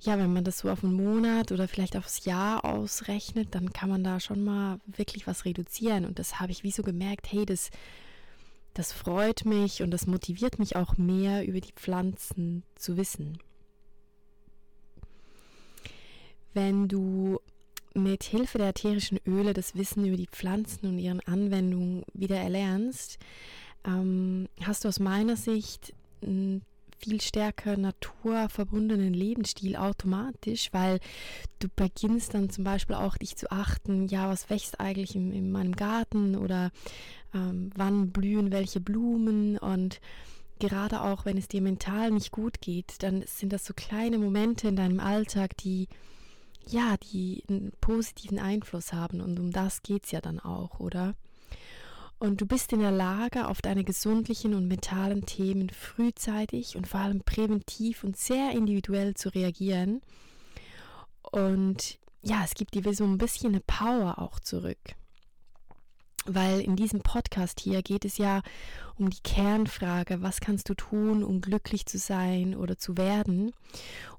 ja, 0.00 0.18
wenn 0.18 0.32
man 0.32 0.44
das 0.44 0.58
so 0.58 0.70
auf 0.70 0.84
einen 0.84 0.94
Monat 0.94 1.52
oder 1.52 1.68
vielleicht 1.68 1.96
aufs 1.96 2.24
Jahr 2.24 2.64
ausrechnet, 2.64 3.54
dann 3.54 3.72
kann 3.72 3.88
man 3.88 4.04
da 4.04 4.20
schon 4.20 4.44
mal 4.44 4.78
wirklich 4.86 5.26
was 5.26 5.44
reduzieren. 5.44 6.04
Und 6.04 6.18
das 6.18 6.38
habe 6.40 6.52
ich 6.52 6.64
wie 6.64 6.70
so 6.70 6.82
gemerkt, 6.82 7.32
hey, 7.32 7.46
das, 7.46 7.70
das 8.74 8.92
freut 8.92 9.44
mich 9.44 9.82
und 9.82 9.90
das 9.90 10.06
motiviert 10.06 10.58
mich 10.58 10.76
auch 10.76 10.96
mehr 10.96 11.46
über 11.46 11.60
die 11.60 11.72
Pflanzen 11.72 12.62
zu 12.74 12.96
wissen. 12.96 13.38
Wenn 16.54 16.88
du 16.88 17.40
mit 17.94 18.22
Hilfe 18.22 18.58
der 18.58 18.70
ätherischen 18.70 19.20
Öle 19.26 19.52
das 19.52 19.74
Wissen 19.74 20.06
über 20.06 20.16
die 20.16 20.26
Pflanzen 20.26 20.86
und 20.86 20.98
ihren 20.98 21.20
Anwendungen 21.20 22.04
wieder 22.14 22.36
erlernst, 22.36 23.18
ähm, 23.84 24.48
hast 24.62 24.84
du 24.84 24.88
aus 24.88 25.00
meiner 25.00 25.36
Sicht 25.36 25.94
viel 27.02 27.20
stärker 27.20 27.76
naturverbundenen 27.76 29.12
Lebensstil 29.12 29.76
automatisch, 29.76 30.68
weil 30.72 31.00
du 31.58 31.68
beginnst 31.74 32.34
dann 32.34 32.50
zum 32.50 32.64
Beispiel 32.64 32.96
auch 32.96 33.16
dich 33.16 33.36
zu 33.36 33.50
achten, 33.50 34.06
ja, 34.06 34.28
was 34.28 34.50
wächst 34.50 34.80
eigentlich 34.80 35.16
in, 35.16 35.32
in 35.32 35.50
meinem 35.50 35.74
Garten 35.74 36.36
oder 36.36 36.70
ähm, 37.34 37.70
wann 37.74 38.10
blühen 38.10 38.52
welche 38.52 38.80
Blumen 38.80 39.58
und 39.58 40.00
gerade 40.58 41.00
auch 41.00 41.24
wenn 41.24 41.36
es 41.36 41.48
dir 41.48 41.60
mental 41.60 42.12
nicht 42.12 42.30
gut 42.30 42.60
geht, 42.60 43.02
dann 43.02 43.24
sind 43.26 43.52
das 43.52 43.64
so 43.64 43.74
kleine 43.74 44.18
Momente 44.18 44.68
in 44.68 44.76
deinem 44.76 45.00
Alltag, 45.00 45.56
die 45.56 45.88
ja, 46.68 46.96
die 46.96 47.42
einen 47.48 47.72
positiven 47.80 48.38
Einfluss 48.38 48.92
haben 48.92 49.20
und 49.20 49.40
um 49.40 49.50
das 49.50 49.82
geht 49.82 50.04
es 50.04 50.12
ja 50.12 50.20
dann 50.20 50.38
auch, 50.38 50.78
oder? 50.78 51.16
Und 52.22 52.40
du 52.40 52.46
bist 52.46 52.72
in 52.72 52.78
der 52.78 52.92
Lage, 52.92 53.48
auf 53.48 53.62
deine 53.62 53.82
gesundlichen 53.82 54.54
und 54.54 54.68
mentalen 54.68 55.26
Themen 55.26 55.70
frühzeitig 55.70 56.76
und 56.76 56.86
vor 56.86 57.00
allem 57.00 57.22
präventiv 57.24 58.04
und 58.04 58.16
sehr 58.16 58.52
individuell 58.52 59.14
zu 59.14 59.30
reagieren. 59.30 60.02
Und 61.32 61.98
ja, 62.22 62.42
es 62.44 62.54
gibt 62.54 62.76
dir 62.76 62.94
so 62.94 63.02
ein 63.02 63.18
bisschen 63.18 63.48
eine 63.48 63.60
Power 63.66 64.20
auch 64.20 64.38
zurück 64.38 64.78
weil 66.26 66.60
in 66.60 66.76
diesem 66.76 67.00
Podcast 67.00 67.60
hier 67.60 67.82
geht 67.82 68.04
es 68.04 68.18
ja 68.18 68.42
um 68.96 69.10
die 69.10 69.22
Kernfrage, 69.22 70.22
was 70.22 70.40
kannst 70.40 70.68
du 70.68 70.74
tun, 70.74 71.24
um 71.24 71.40
glücklich 71.40 71.86
zu 71.86 71.98
sein 71.98 72.54
oder 72.54 72.78
zu 72.78 72.96
werden? 72.96 73.52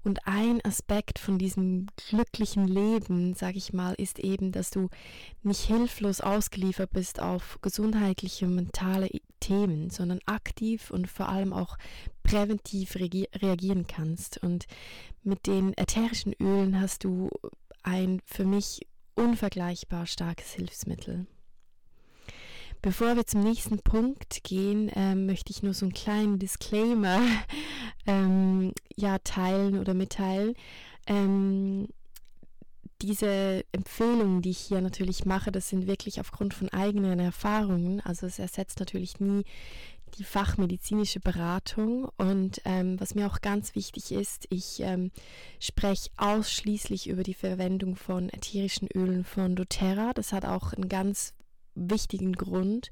Und 0.03 0.27
ein 0.27 0.63
Aspekt 0.65 1.19
von 1.19 1.37
diesem 1.37 1.87
glücklichen 2.09 2.67
Leben, 2.67 3.33
sage 3.33 3.57
ich 3.57 3.71
mal, 3.71 3.93
ist 3.93 4.19
eben, 4.19 4.51
dass 4.51 4.71
du 4.71 4.89
nicht 5.43 5.61
hilflos 5.61 6.21
ausgeliefert 6.21 6.91
bist 6.91 7.21
auf 7.21 7.59
gesundheitliche, 7.61 8.47
mentale 8.47 9.09
Themen, 9.39 9.89
sondern 9.89 10.19
aktiv 10.25 10.91
und 10.91 11.07
vor 11.07 11.29
allem 11.29 11.53
auch 11.53 11.77
präventiv 12.23 12.95
reagieren 12.95 13.87
kannst. 13.87 14.37
Und 14.43 14.65
mit 15.23 15.47
den 15.47 15.73
ätherischen 15.77 16.33
Ölen 16.39 16.79
hast 16.79 17.03
du 17.03 17.29
ein 17.83 18.21
für 18.25 18.45
mich 18.45 18.87
unvergleichbar 19.15 20.05
starkes 20.07 20.53
Hilfsmittel. 20.53 21.27
Bevor 22.83 23.15
wir 23.15 23.25
zum 23.25 23.43
nächsten 23.43 23.79
Punkt 23.79 24.43
gehen, 24.43 24.91
ähm, 24.93 25.25
möchte 25.25 25.51
ich 25.51 25.63
nur 25.63 25.73
so 25.73 25.85
einen 25.85 25.93
kleinen 25.93 26.37
Disclaimer 26.37 27.21
ähm, 28.05 28.73
ja, 28.97 29.19
teilen 29.19 29.79
oder 29.79 29.93
mitteilen. 29.93 30.53
Ähm, 31.07 31.87
diese 33.01 33.63
Empfehlungen, 33.71 34.41
die 34.41 34.49
ich 34.49 34.57
hier 34.57 34.81
natürlich 34.81 35.23
mache, 35.23 35.49
das 35.53 35.69
sind 35.69 35.87
wirklich 35.87 36.19
aufgrund 36.19 36.53
von 36.53 36.67
eigenen 36.73 37.19
Erfahrungen. 37.19 38.01
Also 38.01 38.27
es 38.27 38.37
ersetzt 38.37 38.81
natürlich 38.81 39.21
nie 39.21 39.45
die 40.17 40.25
fachmedizinische 40.25 41.21
Beratung. 41.21 42.09
Und 42.17 42.59
ähm, 42.65 42.99
was 42.99 43.15
mir 43.15 43.27
auch 43.27 43.39
ganz 43.39 43.75
wichtig 43.75 44.11
ist, 44.11 44.45
ich 44.49 44.81
ähm, 44.81 45.11
spreche 45.57 46.09
ausschließlich 46.17 47.07
über 47.07 47.23
die 47.23 47.33
Verwendung 47.33 47.95
von 47.95 48.27
ätherischen 48.27 48.89
Ölen 48.93 49.23
von 49.23 49.55
doTERRA. 49.55 50.11
Das 50.13 50.33
hat 50.33 50.43
auch 50.43 50.73
einen 50.73 50.89
ganz 50.89 51.33
wichtigen 51.75 52.33
Grund. 52.33 52.89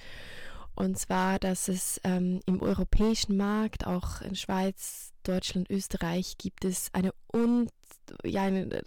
Und 0.75 0.97
zwar, 0.97 1.37
dass 1.37 1.67
es 1.67 1.99
ähm, 2.03 2.39
im 2.45 2.61
europäischen 2.61 3.37
Markt, 3.37 3.85
auch 3.85 4.21
in 4.21 4.35
Schweiz, 4.35 5.11
Deutschland, 5.23 5.69
Österreich, 5.69 6.37
gibt 6.37 6.65
es 6.65 6.89
eine, 6.93 7.13
un 7.31 7.67
ja, 8.23 8.43
eine 8.43 8.71
äh, 8.71 8.83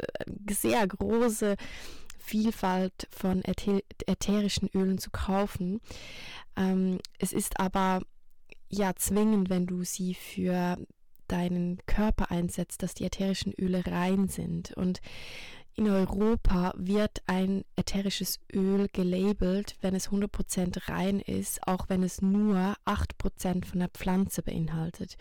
sehr 0.50 0.86
große 0.86 1.56
Vielfalt 2.18 3.06
von 3.10 3.42
ätherischen 3.44 4.70
Ölen 4.74 4.98
zu 4.98 5.10
kaufen. 5.10 5.80
Ähm, 6.56 6.98
es 7.18 7.32
ist 7.32 7.60
aber 7.60 8.00
ja 8.70 8.94
zwingend, 8.96 9.50
wenn 9.50 9.66
du 9.66 9.84
sie 9.84 10.14
für 10.14 10.78
deinen 11.28 11.78
Körper 11.86 12.30
einsetzt, 12.30 12.82
dass 12.82 12.94
die 12.94 13.04
ätherischen 13.04 13.52
Öle 13.58 13.84
rein 13.86 14.28
sind. 14.28 14.72
Und 14.72 15.00
in 15.76 15.88
Europa 15.88 16.72
wird 16.76 17.22
ein 17.26 17.64
ätherisches 17.76 18.38
Öl 18.52 18.88
gelabelt, 18.92 19.76
wenn 19.80 19.94
es 19.94 20.10
100% 20.10 20.88
rein 20.88 21.20
ist, 21.20 21.66
auch 21.66 21.88
wenn 21.88 22.02
es 22.02 22.22
nur 22.22 22.76
8% 22.84 23.64
von 23.64 23.80
der 23.80 23.88
Pflanze 23.88 24.42
beinhaltet. 24.42 25.16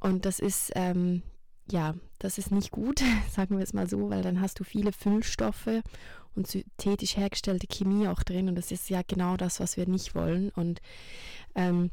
Und 0.00 0.24
das 0.24 0.38
ist, 0.38 0.72
ähm, 0.74 1.22
ja, 1.70 1.94
das 2.18 2.38
ist 2.38 2.50
nicht 2.50 2.70
gut, 2.70 3.02
sagen 3.30 3.58
wir 3.58 3.64
es 3.64 3.74
mal 3.74 3.88
so, 3.88 4.08
weil 4.08 4.22
dann 4.22 4.40
hast 4.40 4.58
du 4.58 4.64
viele 4.64 4.92
Füllstoffe 4.92 5.82
und 6.34 6.46
synthetisch 6.46 7.16
hergestellte 7.16 7.66
Chemie 7.66 8.08
auch 8.08 8.22
drin 8.22 8.48
und 8.48 8.54
das 8.54 8.70
ist 8.70 8.88
ja 8.88 9.02
genau 9.06 9.36
das, 9.36 9.60
was 9.60 9.76
wir 9.76 9.86
nicht 9.86 10.14
wollen. 10.14 10.50
Und 10.50 10.80
ähm, 11.54 11.90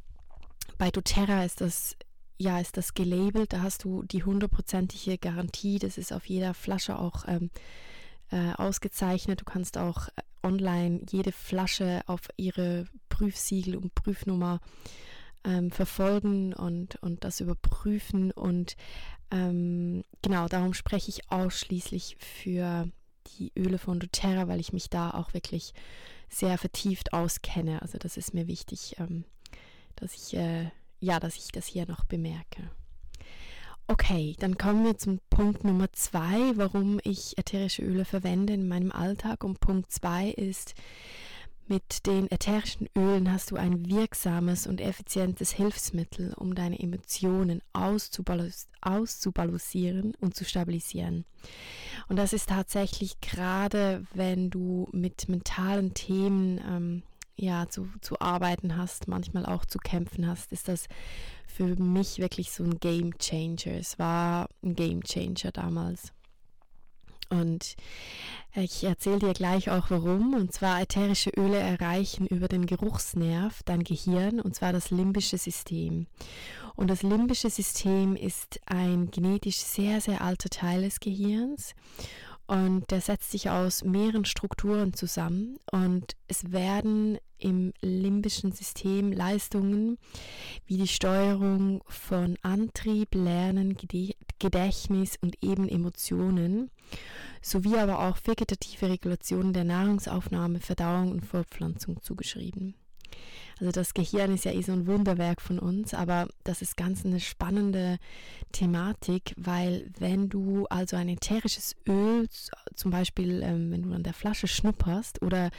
bei 0.77 0.91
doTERRA 0.91 1.43
ist 1.43 1.61
das 1.61 1.97
ja, 2.37 2.59
ist 2.59 2.77
das 2.77 2.93
gelabelt. 2.93 3.53
Da 3.53 3.61
hast 3.61 3.83
du 3.83 4.03
die 4.03 4.23
hundertprozentige 4.23 5.17
Garantie. 5.17 5.79
Das 5.79 5.97
ist 5.97 6.11
auf 6.11 6.25
jeder 6.25 6.53
Flasche 6.53 6.99
auch 6.99 7.25
ähm, 7.27 7.49
äh, 8.31 8.53
ausgezeichnet. 8.53 9.41
Du 9.41 9.45
kannst 9.45 9.77
auch 9.77 10.07
äh, 10.09 10.21
online 10.43 11.01
jede 11.09 11.31
Flasche 11.31 12.01
auf 12.07 12.27
ihre 12.37 12.87
Prüfsiegel 13.09 13.75
und 13.75 13.95
Prüfnummer 13.95 14.59
ähm, 15.43 15.71
verfolgen 15.71 16.53
und, 16.53 16.97
und 16.97 17.23
das 17.23 17.39
überprüfen. 17.39 18.31
Und 18.31 18.75
ähm, 19.31 20.03
genau, 20.21 20.47
darum 20.47 20.73
spreche 20.73 21.09
ich 21.09 21.31
ausschließlich 21.31 22.17
für 22.19 22.89
die 23.37 23.51
Öle 23.57 23.77
von 23.77 23.99
doTERRA, 23.99 24.47
weil 24.47 24.59
ich 24.59 24.73
mich 24.73 24.89
da 24.89 25.11
auch 25.11 25.33
wirklich 25.33 25.73
sehr 26.29 26.57
vertieft 26.57 27.13
auskenne. 27.13 27.81
Also 27.81 27.97
das 27.97 28.17
ist 28.17 28.33
mir 28.33 28.47
wichtig, 28.47 28.95
ähm, 28.99 29.23
dass 29.95 30.13
ich 30.13 30.35
äh, 30.35 30.69
ja, 31.05 31.19
dass 31.19 31.37
ich 31.37 31.51
das 31.51 31.67
hier 31.67 31.87
noch 31.87 32.05
bemerke. 32.05 32.71
Okay, 33.87 34.35
dann 34.39 34.57
kommen 34.57 34.83
wir 34.83 34.97
zum 34.97 35.19
Punkt 35.29 35.63
Nummer 35.63 35.93
zwei, 35.93 36.57
warum 36.57 36.99
ich 37.03 37.37
ätherische 37.37 37.83
Öle 37.83 38.03
verwende 38.03 38.53
in 38.53 38.67
meinem 38.67 38.91
Alltag. 38.91 39.43
Und 39.43 39.59
Punkt 39.59 39.91
zwei 39.91 40.29
ist, 40.29 40.73
mit 41.67 42.07
den 42.07 42.31
ätherischen 42.31 42.89
Ölen 42.95 43.31
hast 43.31 43.51
du 43.51 43.55
ein 43.55 43.87
wirksames 43.87 44.65
und 44.65 44.81
effizientes 44.81 45.51
Hilfsmittel, 45.51 46.33
um 46.35 46.55
deine 46.55 46.79
Emotionen 46.79 47.61
auszubalancieren 47.73 50.15
und 50.19 50.35
zu 50.35 50.45
stabilisieren. 50.45 51.25
Und 52.07 52.15
das 52.17 52.33
ist 52.33 52.49
tatsächlich 52.49 53.21
gerade, 53.21 54.03
wenn 54.13 54.49
du 54.49 54.89
mit 54.91 55.29
mentalen 55.29 55.93
Themen 55.93 56.59
ähm, 56.67 57.03
ja, 57.35 57.67
zu, 57.67 57.89
zu 58.01 58.19
arbeiten 58.19 58.77
hast, 58.77 59.07
manchmal 59.07 59.45
auch 59.45 59.65
zu 59.65 59.77
kämpfen 59.77 60.27
hast, 60.27 60.51
ist 60.51 60.67
das 60.67 60.87
für 61.47 61.75
mich 61.75 62.19
wirklich 62.19 62.51
so 62.51 62.63
ein 62.63 62.79
Game 62.79 63.17
Changer. 63.17 63.77
Es 63.77 63.99
war 63.99 64.49
ein 64.63 64.75
Game 64.75 65.03
Changer 65.03 65.51
damals. 65.51 66.13
Und 67.29 67.75
ich 68.53 68.83
erzähle 68.83 69.19
dir 69.19 69.33
gleich 69.33 69.69
auch 69.69 69.89
warum. 69.89 70.33
Und 70.33 70.53
zwar 70.53 70.81
ätherische 70.81 71.31
Öle 71.31 71.57
erreichen 71.57 72.27
über 72.27 72.47
den 72.47 72.65
Geruchsnerv 72.65 73.63
dein 73.63 73.83
Gehirn, 73.83 74.39
und 74.39 74.55
zwar 74.55 74.73
das 74.73 74.91
limbische 74.91 75.37
System. 75.37 76.07
Und 76.75 76.89
das 76.89 77.03
limbische 77.03 77.49
System 77.49 78.15
ist 78.15 78.59
ein 78.65 79.09
genetisch 79.09 79.57
sehr, 79.57 80.01
sehr 80.01 80.21
alter 80.21 80.49
Teil 80.49 80.83
des 80.83 80.99
Gehirns. 80.99 81.73
Und 82.47 82.91
der 82.91 83.01
setzt 83.01 83.31
sich 83.31 83.49
aus 83.49 83.83
mehreren 83.83 84.25
Strukturen 84.25 84.93
zusammen. 84.93 85.57
Und 85.71 86.15
es 86.27 86.51
werden 86.51 87.17
im 87.37 87.73
limbischen 87.81 88.51
System 88.51 89.11
Leistungen 89.11 89.97
wie 90.65 90.77
die 90.77 90.87
Steuerung 90.87 91.83
von 91.87 92.37
Antrieb, 92.41 93.13
Lernen, 93.13 93.77
Gedächtnis 94.39 95.17
und 95.21 95.43
eben 95.43 95.67
Emotionen 95.67 96.71
sowie 97.41 97.77
aber 97.77 97.99
auch 97.99 98.17
vegetative 98.23 98.89
Regulationen 98.89 99.53
der 99.53 99.63
Nahrungsaufnahme, 99.63 100.59
Verdauung 100.59 101.11
und 101.11 101.25
Fortpflanzung 101.25 102.01
zugeschrieben. 102.01 102.75
Also 103.59 103.71
das 103.71 103.93
Gehirn 103.93 104.33
ist 104.33 104.45
ja 104.45 104.51
eh 104.51 104.61
so 104.61 104.73
ein 104.73 104.87
Wunderwerk 104.87 105.41
von 105.41 105.59
uns, 105.59 105.93
aber 105.93 106.27
das 106.43 106.61
ist 106.61 106.75
ganz 106.75 107.05
eine 107.05 107.19
spannende 107.19 107.97
Thematik, 108.51 109.33
weil 109.37 109.89
wenn 109.97 110.29
du 110.29 110.65
also 110.67 110.97
ein 110.97 111.09
ätherisches 111.09 111.75
Öl, 111.87 112.27
zum 112.75 112.91
Beispiel 112.91 113.41
ähm, 113.43 113.71
wenn 113.71 113.83
du 113.83 113.93
an 113.93 114.03
der 114.03 114.13
Flasche 114.13 114.47
schnupperst 114.47 115.21
oder 115.21 115.51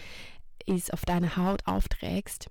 es 0.67 0.91
auf 0.91 1.05
deine 1.05 1.37
Haut 1.37 1.67
aufträgst, 1.67 2.49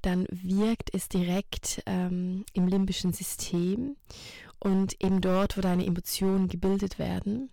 dann 0.00 0.26
wirkt 0.30 0.92
es 0.92 1.08
direkt 1.08 1.82
ähm, 1.86 2.44
im 2.54 2.66
limbischen 2.66 3.12
System 3.12 3.96
und 4.58 4.96
eben 5.02 5.20
dort, 5.20 5.56
wo 5.56 5.60
deine 5.60 5.86
Emotionen 5.86 6.48
gebildet 6.48 6.98
werden. 6.98 7.50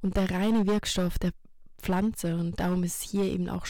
Und 0.00 0.16
der 0.16 0.30
reine 0.30 0.66
Wirkstoff 0.66 1.18
der 1.18 1.32
Pflanze, 1.80 2.36
und 2.36 2.60
darum 2.60 2.84
ist 2.84 3.02
hier 3.02 3.24
eben 3.24 3.48
auch 3.48 3.66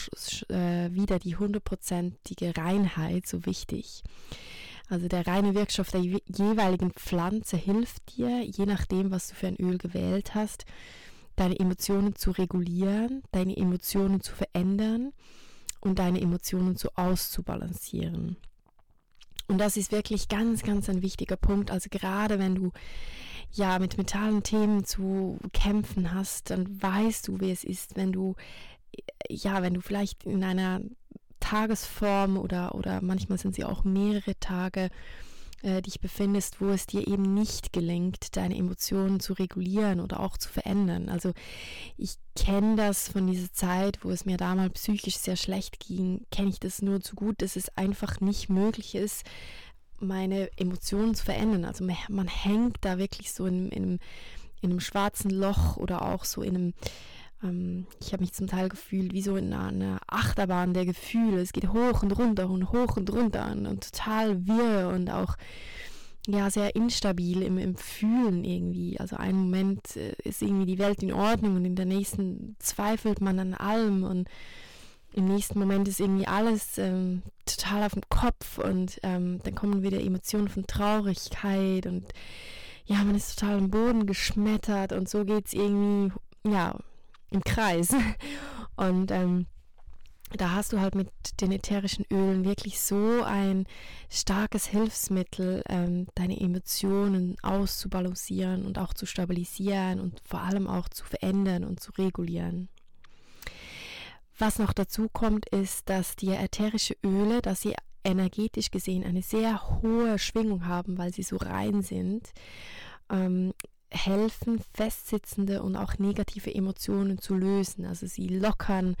äh, 0.49 0.91
wieder 0.91 1.19
die 1.19 1.35
hundertprozentige 1.35 2.55
Reinheit 2.57 3.27
so 3.27 3.45
wichtig. 3.45 4.03
Also 4.89 5.07
der 5.07 5.27
reine 5.27 5.53
Wirkstoff 5.53 5.91
der 5.91 6.01
jeweiligen 6.01 6.91
Pflanze 6.91 7.57
hilft 7.57 8.17
dir, 8.17 8.43
je 8.43 8.65
nachdem, 8.65 9.11
was 9.11 9.27
du 9.27 9.35
für 9.35 9.47
ein 9.47 9.57
Öl 9.57 9.77
gewählt 9.77 10.33
hast, 10.33 10.65
deine 11.35 11.59
Emotionen 11.59 12.15
zu 12.15 12.31
regulieren, 12.31 13.23
deine 13.31 13.55
Emotionen 13.55 14.21
zu 14.21 14.33
verändern 14.33 15.13
und 15.79 15.99
deine 15.99 16.19
Emotionen 16.19 16.75
so 16.75 16.89
auszubalancieren. 16.95 18.37
Und 19.49 19.57
das 19.57 19.77
ist 19.77 19.91
wirklich 19.91 20.29
ganz, 20.29 20.61
ganz 20.63 20.89
ein 20.89 21.01
wichtiger 21.01 21.35
Punkt. 21.35 21.71
Also 21.71 21.89
gerade 21.89 22.37
wenn 22.39 22.55
du 22.55 22.71
ja 23.51 23.79
mit 23.79 23.97
mentalen 23.97 24.43
Themen 24.43 24.85
zu 24.85 25.39
kämpfen 25.53 26.13
hast, 26.13 26.51
dann 26.51 26.81
weißt 26.81 27.27
du, 27.27 27.39
wie 27.41 27.51
es 27.51 27.63
ist, 27.63 27.97
wenn 27.97 28.11
du 28.11 28.35
ja, 29.27 29.61
wenn 29.61 29.73
du 29.73 29.81
vielleicht 29.81 30.23
in 30.23 30.43
einer 30.43 30.81
Tagesform 31.39 32.37
oder 32.37 32.75
oder 32.75 33.01
manchmal 33.01 33.37
sind 33.37 33.55
sie 33.55 33.63
auch 33.63 33.83
mehrere 33.83 34.39
Tage 34.39 34.89
äh, 35.61 35.81
dich 35.81 35.99
befindest, 35.99 36.61
wo 36.61 36.69
es 36.69 36.87
dir 36.87 37.07
eben 37.07 37.33
nicht 37.33 37.73
gelingt, 37.73 38.35
deine 38.35 38.57
Emotionen 38.57 39.19
zu 39.19 39.33
regulieren 39.33 39.99
oder 39.99 40.19
auch 40.19 40.37
zu 40.37 40.49
verändern. 40.49 41.09
Also 41.09 41.33
ich 41.97 42.15
kenne 42.35 42.75
das 42.75 43.09
von 43.09 43.27
dieser 43.27 43.51
Zeit, 43.51 43.99
wo 44.03 44.11
es 44.11 44.25
mir 44.25 44.37
damals 44.37 44.73
psychisch 44.73 45.17
sehr 45.17 45.35
schlecht 45.35 45.79
ging, 45.79 46.25
kenne 46.31 46.49
ich 46.49 46.59
das 46.59 46.81
nur 46.81 47.01
zu 47.01 47.15
gut, 47.15 47.41
dass 47.41 47.55
es 47.55 47.75
einfach 47.77 48.21
nicht 48.21 48.49
möglich 48.49 48.95
ist, 48.95 49.25
meine 49.99 50.49
Emotionen 50.57 51.15
zu 51.15 51.25
verändern. 51.25 51.65
Also 51.65 51.85
man 52.07 52.27
hängt 52.27 52.77
da 52.81 52.97
wirklich 52.97 53.33
so 53.33 53.45
in, 53.45 53.69
in, 53.69 53.99
in 54.61 54.71
einem 54.71 54.79
schwarzen 54.79 55.29
Loch 55.29 55.77
oder 55.77 56.03
auch 56.03 56.25
so 56.25 56.41
in 56.41 56.55
einem 56.55 56.73
ähm, 57.43 57.87
ich 58.01 58.13
habe 58.13 58.21
mich 58.21 58.33
zum 58.33 58.47
Teil 58.47 58.69
gefühlt 58.69 59.13
wie 59.13 59.21
so 59.21 59.35
in 59.35 59.53
einer, 59.53 59.99
Achterbahn 60.07 60.73
der 60.73 60.85
Gefühle. 60.85 61.41
Es 61.41 61.53
geht 61.53 61.69
hoch 61.69 62.03
und 62.03 62.11
runter 62.11 62.49
und 62.49 62.71
hoch 62.71 62.97
und 62.97 63.11
runter 63.11 63.51
und, 63.51 63.65
und 63.65 63.91
total 63.91 64.47
wirr 64.47 64.89
und 64.89 65.09
auch 65.09 65.35
ja 66.27 66.49
sehr 66.49 66.75
instabil 66.75 67.41
im, 67.41 67.57
im 67.57 67.75
Fühlen 67.75 68.43
irgendwie. 68.43 68.99
Also 68.99 69.15
einen 69.15 69.39
Moment 69.39 69.95
äh, 69.95 70.13
ist 70.23 70.41
irgendwie 70.41 70.65
die 70.65 70.79
Welt 70.79 71.01
in 71.01 71.13
Ordnung 71.13 71.55
und 71.55 71.65
in 71.65 71.75
der 71.75 71.85
nächsten 71.85 72.55
zweifelt 72.59 73.21
man 73.21 73.39
an 73.39 73.53
allem 73.53 74.03
und 74.03 74.27
im 75.13 75.25
nächsten 75.25 75.57
Moment 75.57 75.87
ist 75.87 75.99
irgendwie 75.99 76.27
alles 76.27 76.77
ähm, 76.77 77.23
total 77.45 77.83
auf 77.83 77.93
dem 77.93 78.03
Kopf 78.09 78.59
und 78.59 78.99
ähm, 79.01 79.39
dann 79.43 79.55
kommen 79.55 79.81
wieder 79.81 79.99
Emotionen 79.99 80.49
von 80.49 80.67
Traurigkeit 80.67 81.87
und 81.87 82.05
ja, 82.85 83.03
man 83.03 83.15
ist 83.15 83.39
total 83.39 83.57
am 83.57 83.69
Boden 83.71 84.05
geschmettert 84.05 84.93
und 84.93 85.09
so 85.09 85.25
geht 85.25 85.47
es 85.47 85.53
irgendwie, 85.53 86.13
ja, 86.43 86.75
im 87.31 87.41
Kreis. 87.43 87.89
Und 88.75 89.11
ähm, 89.11 89.47
da 90.31 90.51
hast 90.51 90.73
du 90.73 90.79
halt 90.79 90.93
mit 90.95 91.09
den 91.41 91.51
ätherischen 91.51 92.05
Ölen 92.11 92.45
wirklich 92.45 92.79
so 92.79 93.23
ein 93.23 93.65
starkes 94.09 94.67
Hilfsmittel, 94.67 95.63
ähm, 95.67 96.07
deine 96.15 96.39
Emotionen 96.39 97.35
auszubalancieren 97.41 98.65
und 98.65 98.77
auch 98.77 98.93
zu 98.93 99.05
stabilisieren 99.05 99.99
und 99.99 100.21
vor 100.23 100.41
allem 100.41 100.67
auch 100.67 100.87
zu 100.89 101.03
verändern 101.03 101.63
und 101.63 101.79
zu 101.79 101.91
regulieren. 101.93 102.69
Was 104.37 104.59
noch 104.59 104.71
dazu 104.71 105.09
kommt, 105.11 105.49
ist, 105.49 105.89
dass 105.89 106.15
die 106.15 106.29
ätherische 106.29 106.95
Öle, 107.03 107.41
dass 107.41 107.61
sie 107.61 107.75
energetisch 108.03 108.71
gesehen 108.71 109.03
eine 109.03 109.21
sehr 109.21 109.81
hohe 109.81 110.17
Schwingung 110.19 110.65
haben, 110.65 110.97
weil 110.97 111.13
sie 111.13 111.23
so 111.23 111.37
rein 111.37 111.81
sind, 111.81 112.31
ähm, 113.09 113.53
helfen, 113.91 114.61
festsitzende 114.73 115.63
und 115.63 115.75
auch 115.75 115.97
negative 115.97 116.53
Emotionen 116.53 117.19
zu 117.19 117.35
lösen. 117.35 117.85
Also 117.85 118.07
sie 118.07 118.27
lockern 118.27 118.95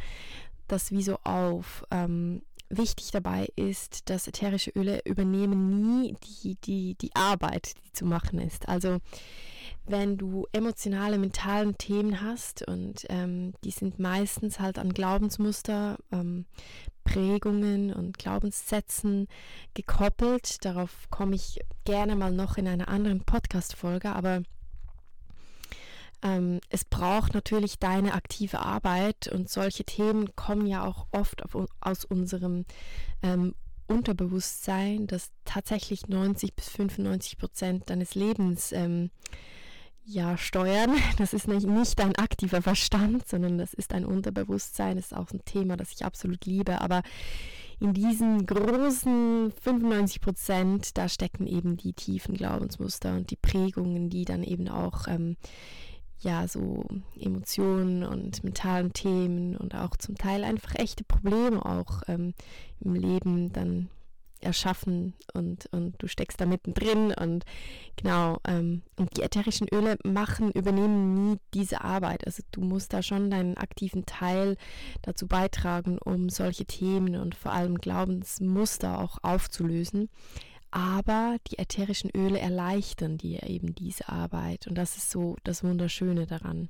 das 0.67 0.91
wie 0.91 1.03
so 1.03 1.17
auf. 1.23 1.85
Ähm, 1.91 2.41
wichtig 2.69 3.11
dabei 3.11 3.47
ist, 3.55 4.09
dass 4.09 4.27
ätherische 4.27 4.71
Öle 4.71 5.01
übernehmen 5.05 6.01
nie 6.01 6.15
die, 6.23 6.55
die, 6.63 6.95
die 6.95 7.15
Arbeit, 7.15 7.73
die 7.85 7.93
zu 7.93 8.05
machen 8.05 8.39
ist. 8.39 8.69
Also 8.69 8.99
wenn 9.85 10.17
du 10.17 10.45
emotionale, 10.51 11.17
mentalen 11.17 11.77
Themen 11.77 12.21
hast 12.21 12.67
und 12.67 13.05
ähm, 13.09 13.53
die 13.63 13.71
sind 13.71 13.97
meistens 13.97 14.59
halt 14.59 14.77
an 14.77 14.93
Glaubensmuster, 14.93 15.97
ähm, 16.11 16.45
Prägungen 17.03 17.91
und 17.91 18.19
Glaubenssätzen 18.19 19.27
gekoppelt. 19.73 20.63
Darauf 20.63 21.09
komme 21.09 21.35
ich 21.35 21.59
gerne 21.85 22.15
mal 22.15 22.31
noch 22.31 22.57
in 22.57 22.67
einer 22.67 22.87
anderen 22.87 23.21
Podcast-Folge, 23.21 24.11
aber 24.11 24.43
ähm, 26.21 26.59
es 26.69 26.85
braucht 26.85 27.33
natürlich 27.33 27.79
deine 27.79 28.13
aktive 28.13 28.59
Arbeit 28.59 29.27
und 29.27 29.49
solche 29.49 29.83
Themen 29.83 30.35
kommen 30.35 30.67
ja 30.67 30.85
auch 30.85 31.07
oft 31.11 31.43
auf, 31.43 31.67
aus 31.79 32.05
unserem 32.05 32.65
ähm, 33.21 33.55
Unterbewusstsein, 33.87 35.07
das 35.07 35.31
tatsächlich 35.45 36.07
90 36.07 36.55
bis 36.55 36.69
95 36.69 37.37
Prozent 37.37 37.89
deines 37.89 38.15
Lebens 38.15 38.71
ähm, 38.71 39.09
ja, 40.05 40.37
steuern. 40.37 40.95
Das 41.17 41.33
ist 41.33 41.47
nicht, 41.47 41.67
nicht 41.67 41.99
dein 41.99 42.15
aktiver 42.15 42.61
Verstand, 42.61 43.27
sondern 43.27 43.57
das 43.57 43.73
ist 43.73 43.93
ein 43.93 44.05
Unterbewusstsein. 44.05 44.97
Das 44.97 45.07
ist 45.07 45.17
auch 45.17 45.31
ein 45.31 45.43
Thema, 45.45 45.77
das 45.77 45.91
ich 45.91 46.05
absolut 46.05 46.45
liebe. 46.45 46.81
Aber 46.81 47.01
in 47.79 47.93
diesen 47.93 48.45
großen 48.45 49.51
95 49.51 50.21
Prozent, 50.21 50.97
da 50.97 51.07
stecken 51.07 51.47
eben 51.47 51.77
die 51.77 51.93
tiefen 51.93 52.35
Glaubensmuster 52.35 53.15
und 53.15 53.31
die 53.31 53.37
Prägungen, 53.37 54.09
die 54.09 54.25
dann 54.25 54.43
eben 54.43 54.67
auch 54.67 55.07
ähm, 55.07 55.37
ja, 56.21 56.47
so 56.47 56.85
Emotionen 57.17 58.03
und 58.03 58.43
mentalen 58.43 58.93
Themen 58.93 59.55
und 59.55 59.75
auch 59.75 59.95
zum 59.95 60.15
Teil 60.15 60.43
einfach 60.43 60.75
echte 60.75 61.03
Probleme 61.03 61.65
auch 61.65 62.01
ähm, 62.07 62.33
im 62.81 62.93
Leben 62.93 63.53
dann 63.53 63.89
erschaffen 64.41 65.13
und, 65.33 65.67
und 65.71 66.01
du 66.01 66.07
steckst 66.07 66.39
da 66.39 66.45
mittendrin 66.45 67.13
und 67.13 67.43
genau, 67.95 68.37
ähm, 68.47 68.83
und 68.95 69.17
die 69.17 69.21
ätherischen 69.21 69.67
Öle 69.67 69.97
machen, 70.03 70.51
übernehmen 70.51 71.13
nie 71.13 71.37
diese 71.53 71.81
Arbeit. 71.81 72.25
Also 72.25 72.43
du 72.51 72.61
musst 72.61 72.93
da 72.93 73.01
schon 73.03 73.29
deinen 73.29 73.57
aktiven 73.57 74.05
Teil 74.05 74.55
dazu 75.01 75.27
beitragen, 75.27 75.97
um 75.97 76.29
solche 76.29 76.65
Themen 76.65 77.15
und 77.15 77.35
vor 77.35 77.51
allem 77.51 77.77
Glaubensmuster 77.77 78.99
auch 78.99 79.17
aufzulösen 79.23 80.09
aber 80.71 81.37
die 81.47 81.57
ätherischen 81.57 82.11
Öle 82.15 82.39
erleichtern 82.39 83.17
dir 83.17 83.43
eben 83.43 83.73
diese 83.75 84.09
Arbeit 84.09 84.67
und 84.67 84.75
das 84.75 84.97
ist 84.97 85.09
so 85.09 85.35
das 85.43 85.63
Wunderschöne 85.63 86.25
daran. 86.25 86.69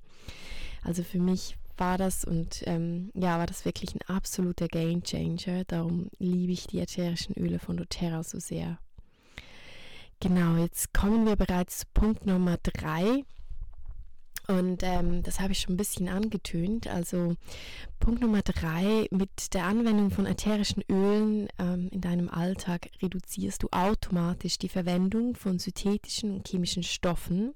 Also 0.84 1.04
für 1.04 1.20
mich 1.20 1.58
war 1.78 1.98
das 1.98 2.24
und 2.24 2.64
ähm, 2.66 3.12
ja, 3.14 3.38
war 3.40 3.46
das 3.46 3.66
wirklich 3.66 3.96
ein 3.96 4.16
absoluter 4.16 4.68
Game 4.68 5.04
Changer. 5.04 5.64
Darum 5.66 6.10
liebe 6.20 6.52
ich 6.52 6.68
die 6.68 6.80
ätherischen 6.80 7.36
Öle 7.36 7.60
von 7.60 7.78
doTERRA 7.78 8.24
so 8.24 8.40
sehr. 8.40 8.80
Genau, 10.20 10.58
jetzt 10.58 10.94
kommen 10.94 11.26
wir 11.26 11.38
bereits 11.38 11.80
zu 11.80 11.86
Punkt 11.94 12.26
Nummer 12.26 12.58
drei. 12.62 13.24
Und 14.50 14.82
ähm, 14.82 15.22
das 15.22 15.40
habe 15.40 15.52
ich 15.52 15.60
schon 15.60 15.76
ein 15.76 15.78
bisschen 15.78 16.10
angetönt. 16.10 16.88
Also 16.88 17.36
Punkt 18.00 18.20
Nummer 18.20 18.42
drei, 18.42 19.08
mit 19.12 19.54
der 19.54 19.66
Anwendung 19.66 20.10
von 20.10 20.26
ätherischen 20.26 20.84
Ölen 20.90 21.50
ähm, 21.60 21.88
in 21.92 22.02
deinem 22.02 22.30
Alltag 22.30 22.90
reduzierst 23.00 23.62
du 23.62 23.68
automatisch 23.70 24.58
die 24.58 24.68
Verwendung 24.68 25.36
von 25.36 25.60
synthetischen 25.60 26.34
und 26.34 26.48
chemischen 26.48 26.82
Stoffen, 26.82 27.54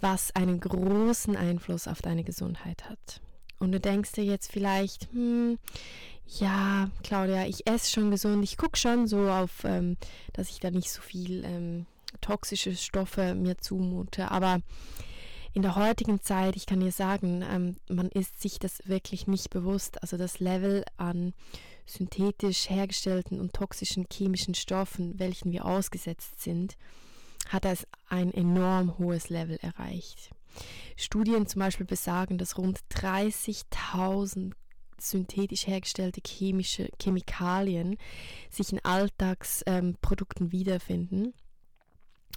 was 0.00 0.34
einen 0.34 0.58
großen 0.58 1.36
Einfluss 1.36 1.86
auf 1.86 2.00
deine 2.00 2.24
Gesundheit 2.24 2.88
hat. 2.88 3.20
Und 3.58 3.72
du 3.72 3.78
denkst 3.78 4.12
dir 4.12 4.24
jetzt 4.24 4.50
vielleicht, 4.50 5.12
hm, 5.12 5.58
ja, 6.38 6.88
Claudia, 7.02 7.46
ich 7.46 7.66
esse 7.66 7.90
schon 7.90 8.10
gesund, 8.10 8.42
ich 8.42 8.56
gucke 8.56 8.78
schon 8.78 9.06
so 9.06 9.28
auf, 9.28 9.64
ähm, 9.64 9.98
dass 10.32 10.48
ich 10.48 10.60
da 10.60 10.70
nicht 10.70 10.90
so 10.90 11.02
viel 11.02 11.44
ähm, 11.44 11.84
toxische 12.22 12.74
Stoffe 12.74 13.34
mir 13.34 13.58
zumute. 13.58 14.30
Aber 14.30 14.62
in 15.58 15.62
der 15.62 15.74
heutigen 15.74 16.22
Zeit, 16.22 16.54
ich 16.54 16.66
kann 16.66 16.78
dir 16.78 16.92
sagen, 16.92 17.42
ähm, 17.42 17.74
man 17.88 18.10
ist 18.10 18.40
sich 18.40 18.60
das 18.60 18.80
wirklich 18.86 19.26
nicht 19.26 19.50
bewusst. 19.50 20.00
Also 20.02 20.16
das 20.16 20.38
Level 20.38 20.84
an 20.98 21.34
synthetisch 21.84 22.70
hergestellten 22.70 23.40
und 23.40 23.54
toxischen 23.54 24.06
chemischen 24.08 24.54
Stoffen, 24.54 25.18
welchen 25.18 25.50
wir 25.50 25.64
ausgesetzt 25.64 26.40
sind, 26.40 26.76
hat 27.48 27.64
es 27.64 27.88
ein 28.08 28.32
enorm 28.32 28.98
hohes 28.98 29.30
Level 29.30 29.58
erreicht. 29.60 30.30
Studien 30.96 31.48
zum 31.48 31.58
Beispiel 31.58 31.86
besagen, 31.86 32.38
dass 32.38 32.56
rund 32.56 32.78
30.000 32.92 34.52
synthetisch 34.96 35.66
hergestellte 35.66 36.20
chemische 36.24 36.88
Chemikalien 37.02 37.96
sich 38.48 38.72
in 38.72 38.84
Alltagsprodukten 38.84 40.46
ähm, 40.46 40.52
wiederfinden 40.52 41.34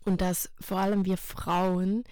und 0.06 0.22
dass 0.22 0.50
vor 0.60 0.80
allem 0.80 1.06
wir 1.06 1.18
Frauen, 1.18 2.04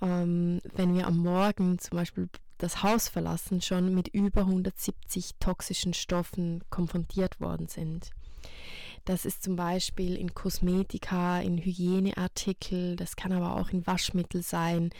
ähm, 0.00 0.60
wenn 0.74 0.94
wir 0.94 1.06
am 1.06 1.18
Morgen 1.18 1.78
zum 1.78 1.96
Beispiel 1.98 2.28
das 2.58 2.82
Haus 2.82 3.08
verlassen, 3.08 3.60
schon 3.60 3.94
mit 3.94 4.08
über 4.08 4.42
170 4.42 5.36
toxischen 5.38 5.94
Stoffen 5.94 6.64
konfrontiert 6.70 7.40
worden 7.40 7.68
sind. 7.68 8.10
Das 9.04 9.24
ist 9.24 9.42
zum 9.42 9.56
Beispiel 9.56 10.16
in 10.16 10.34
Kosmetika, 10.34 11.40
in 11.40 11.56
Hygieneartikel, 11.56 12.94
das 12.94 13.16
kann 13.16 13.32
aber 13.32 13.56
auch 13.56 13.70
in 13.70 13.86
Waschmittel 13.86 14.42
sein. 14.42 14.90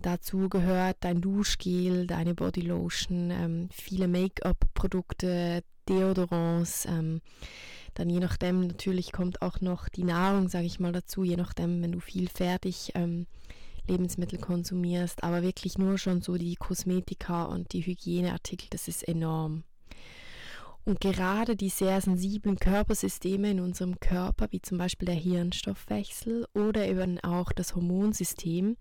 Dazu 0.00 0.48
gehört 0.48 0.98
dein 1.00 1.20
Duschgel, 1.20 2.06
deine 2.06 2.34
Bodylotion, 2.34 3.30
ähm, 3.30 3.68
viele 3.72 4.06
Make-up-Produkte, 4.06 5.64
Deodorants. 5.88 6.86
Ähm, 6.86 7.20
dann 7.94 8.10
je 8.10 8.20
nachdem 8.20 8.68
natürlich 8.68 9.10
kommt 9.10 9.42
auch 9.42 9.60
noch 9.60 9.88
die 9.88 10.04
Nahrung, 10.04 10.48
sage 10.48 10.66
ich 10.66 10.78
mal 10.78 10.92
dazu, 10.92 11.24
je 11.24 11.36
nachdem, 11.36 11.82
wenn 11.82 11.90
du 11.90 11.98
viel 11.98 12.28
fertig 12.28 12.92
ähm, 12.94 13.26
Lebensmittel 13.88 14.38
konsumierst, 14.38 15.24
aber 15.24 15.42
wirklich 15.42 15.78
nur 15.78 15.98
schon 15.98 16.22
so 16.22 16.36
die 16.36 16.56
Kosmetika 16.56 17.44
und 17.44 17.72
die 17.72 17.84
Hygieneartikel, 17.84 18.68
das 18.70 18.88
ist 18.88 19.06
enorm. 19.06 19.64
Und 20.84 21.00
gerade 21.00 21.54
die 21.54 21.68
sehr 21.68 22.00
sensiblen 22.00 22.58
Körpersysteme 22.58 23.50
in 23.50 23.60
unserem 23.60 24.00
Körper, 24.00 24.46
wie 24.52 24.62
zum 24.62 24.78
Beispiel 24.78 25.06
der 25.06 25.14
Hirnstoffwechsel 25.16 26.46
oder 26.54 26.86
eben 26.86 27.20
auch 27.20 27.52
das 27.52 27.74
Hormonsystem, 27.74 28.76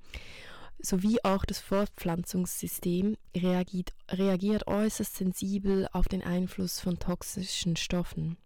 sowie 0.79 1.17
auch 1.23 1.43
das 1.43 1.59
Fortpflanzungssystem 1.59 3.17
reagiert, 3.35 3.91
reagiert 4.09 4.67
äußerst 4.67 5.17
sensibel 5.17 5.87
auf 5.91 6.07
den 6.07 6.23
Einfluss 6.23 6.79
von 6.79 6.99
toxischen 6.99 7.75
Stoffen. 7.75 8.37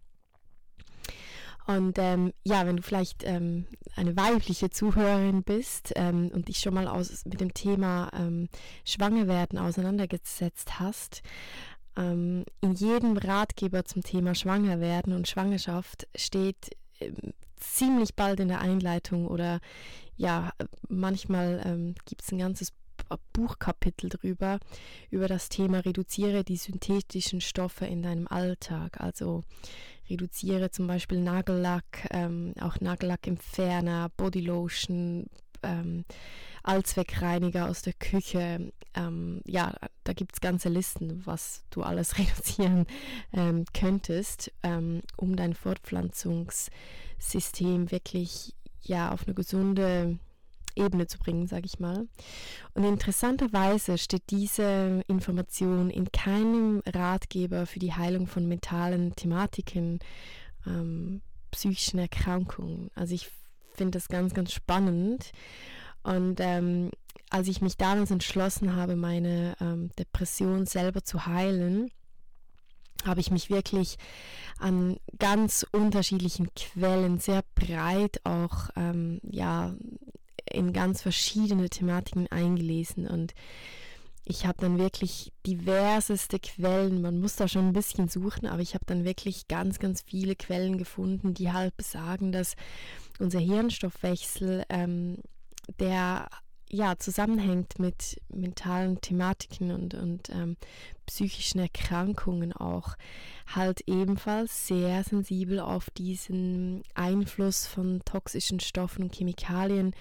Und 1.66 1.98
ähm, 1.98 2.32
ja, 2.44 2.66
wenn 2.66 2.76
du 2.76 2.82
vielleicht 2.82 3.22
ähm, 3.24 3.66
eine 3.94 4.16
weibliche 4.16 4.70
Zuhörerin 4.70 5.42
bist 5.42 5.92
ähm, 5.96 6.30
und 6.32 6.48
dich 6.48 6.58
schon 6.58 6.74
mal 6.74 6.88
aus, 6.88 7.24
mit 7.24 7.40
dem 7.40 7.54
Thema 7.54 8.10
ähm, 8.14 8.48
Schwangerwerden 8.84 9.58
auseinandergesetzt 9.58 10.80
hast, 10.80 11.22
ähm, 11.96 12.44
in 12.60 12.74
jedem 12.74 13.16
Ratgeber 13.16 13.84
zum 13.84 14.02
Thema 14.02 14.34
Schwangerwerden 14.34 15.12
und 15.12 15.28
Schwangerschaft 15.28 16.08
steht 16.16 16.70
ähm, 17.00 17.32
ziemlich 17.56 18.14
bald 18.14 18.40
in 18.40 18.48
der 18.48 18.60
Einleitung 18.60 19.26
oder 19.26 19.60
ja, 20.16 20.52
manchmal 20.88 21.62
ähm, 21.64 21.94
gibt 22.04 22.22
es 22.22 22.32
ein 22.32 22.38
ganzes 22.38 22.72
Buchkapitel 23.32 24.08
drüber, 24.08 24.58
über 25.10 25.28
das 25.28 25.48
Thema 25.48 25.80
reduziere 25.80 26.44
die 26.44 26.56
synthetischen 26.56 27.40
Stoffe 27.40 27.84
in 27.86 28.02
deinem 28.02 28.26
Alltag. 28.28 29.00
Also 29.00 29.44
reduziere 30.08 30.70
zum 30.70 30.86
Beispiel 30.86 31.20
Nagellack, 31.20 32.08
ähm, 32.10 32.54
auch 32.60 32.80
Nagellackentferner, 32.80 34.10
Bodylotion, 34.16 35.26
ähm, 35.62 36.04
Allzweckreiniger 36.62 37.68
aus 37.68 37.82
der 37.82 37.92
Küche. 37.94 38.72
Ähm, 38.94 39.40
ja, 39.46 39.74
da 40.04 40.12
gibt 40.12 40.34
es 40.34 40.40
ganze 40.40 40.68
Listen, 40.68 41.22
was 41.24 41.64
du 41.70 41.82
alles 41.82 42.18
reduzieren 42.18 42.86
ähm, 43.32 43.64
könntest, 43.72 44.52
ähm, 44.62 45.00
um 45.16 45.34
dein 45.36 45.54
Fortpflanzungssystem 45.54 47.90
wirklich 47.90 48.54
ja 48.82 49.10
auf 49.12 49.26
eine 49.26 49.34
gesunde 49.34 50.18
Ebene 50.76 51.06
zu 51.06 51.18
bringen, 51.18 51.46
sage 51.46 51.66
ich 51.66 51.78
mal. 51.78 52.06
Und 52.74 52.84
interessanterweise 52.84 53.98
steht 53.98 54.30
diese 54.30 55.02
Information 55.06 55.90
in 55.90 56.10
keinem 56.12 56.82
Ratgeber 56.86 57.66
für 57.66 57.78
die 57.78 57.94
Heilung 57.94 58.26
von 58.26 58.46
mentalen 58.46 59.14
Thematiken, 59.14 60.00
ähm, 60.66 61.22
psychischen 61.50 61.98
Erkrankungen. 61.98 62.90
Also 62.94 63.14
ich 63.14 63.30
finde 63.74 63.98
das 63.98 64.08
ganz, 64.08 64.34
ganz 64.34 64.52
spannend. 64.52 65.32
Und 66.02 66.40
ähm, 66.40 66.90
als 67.30 67.48
ich 67.48 67.60
mich 67.60 67.76
damals 67.76 68.10
entschlossen 68.10 68.76
habe, 68.76 68.96
meine 68.96 69.54
ähm, 69.60 69.90
Depression 69.98 70.66
selber 70.66 71.02
zu 71.04 71.26
heilen, 71.26 71.90
habe 73.04 73.20
ich 73.20 73.30
mich 73.30 73.50
wirklich 73.50 73.96
an 74.58 74.96
ganz 75.18 75.66
unterschiedlichen 75.72 76.48
Quellen 76.54 77.18
sehr 77.18 77.42
breit 77.54 78.20
auch 78.24 78.70
ähm, 78.76 79.20
ja 79.24 79.74
in 80.54 80.72
ganz 80.72 81.02
verschiedene 81.02 81.68
Thematiken 81.68 82.26
eingelesen 82.30 83.06
und 83.06 83.34
ich 84.24 84.46
habe 84.46 84.58
dann 84.60 84.78
wirklich 84.78 85.32
diverseste 85.46 86.38
Quellen, 86.38 87.02
man 87.02 87.20
muss 87.20 87.36
da 87.36 87.48
schon 87.48 87.68
ein 87.68 87.72
bisschen 87.72 88.08
suchen, 88.08 88.46
aber 88.46 88.62
ich 88.62 88.74
habe 88.74 88.84
dann 88.86 89.04
wirklich 89.04 89.48
ganz, 89.48 89.80
ganz 89.80 90.02
viele 90.02 90.36
Quellen 90.36 90.78
gefunden, 90.78 91.34
die 91.34 91.52
halt 91.52 91.76
besagen, 91.76 92.30
dass 92.30 92.54
unser 93.18 93.40
Hirnstoffwechsel, 93.40 94.64
ähm, 94.68 95.18
der 95.80 96.28
ja 96.70 96.96
zusammenhängt 96.96 97.78
mit 97.78 98.20
mentalen 98.30 99.00
Thematiken 99.00 99.72
und, 99.72 99.94
und 99.94 100.30
ähm, 100.30 100.56
psychischen 101.04 101.58
Erkrankungen 101.58 102.52
auch, 102.52 102.94
halt 103.46 103.82
ebenfalls 103.86 104.68
sehr 104.68 105.04
sensibel 105.04 105.60
auf 105.60 105.90
diesen 105.90 106.82
Einfluss 106.94 107.66
von 107.66 108.00
toxischen 108.04 108.60
Stoffen 108.60 109.04
und 109.04 109.14
Chemikalien 109.14 109.94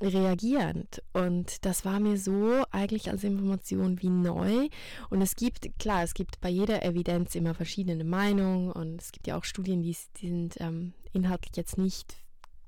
reagierend. 0.00 1.02
Und 1.12 1.64
das 1.64 1.84
war 1.84 2.00
mir 2.00 2.16
so 2.16 2.64
eigentlich 2.70 3.10
als 3.10 3.24
Information 3.24 4.00
wie 4.00 4.08
neu. 4.08 4.68
Und 5.10 5.22
es 5.22 5.36
gibt, 5.36 5.78
klar, 5.78 6.02
es 6.02 6.14
gibt 6.14 6.40
bei 6.40 6.48
jeder 6.48 6.82
Evidenz 6.84 7.34
immer 7.34 7.54
verschiedene 7.54 8.04
Meinungen 8.04 8.72
und 8.72 9.00
es 9.00 9.12
gibt 9.12 9.26
ja 9.26 9.36
auch 9.36 9.44
Studien, 9.44 9.82
die, 9.82 9.96
die 10.16 10.28
sind 10.28 10.60
ähm, 10.60 10.94
inhaltlich 11.12 11.56
jetzt 11.56 11.76
nicht 11.78 12.16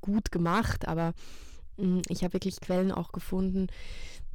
gut 0.01 0.31
gemacht, 0.33 0.89
aber 0.89 1.15
mh, 1.77 1.87
mm, 1.87 2.03
ich 2.09 2.23
habe 2.25 2.35
wirklich 2.35 2.61
Quellen 2.61 2.93
auch 2.93 3.13
gefunden, 3.13 3.69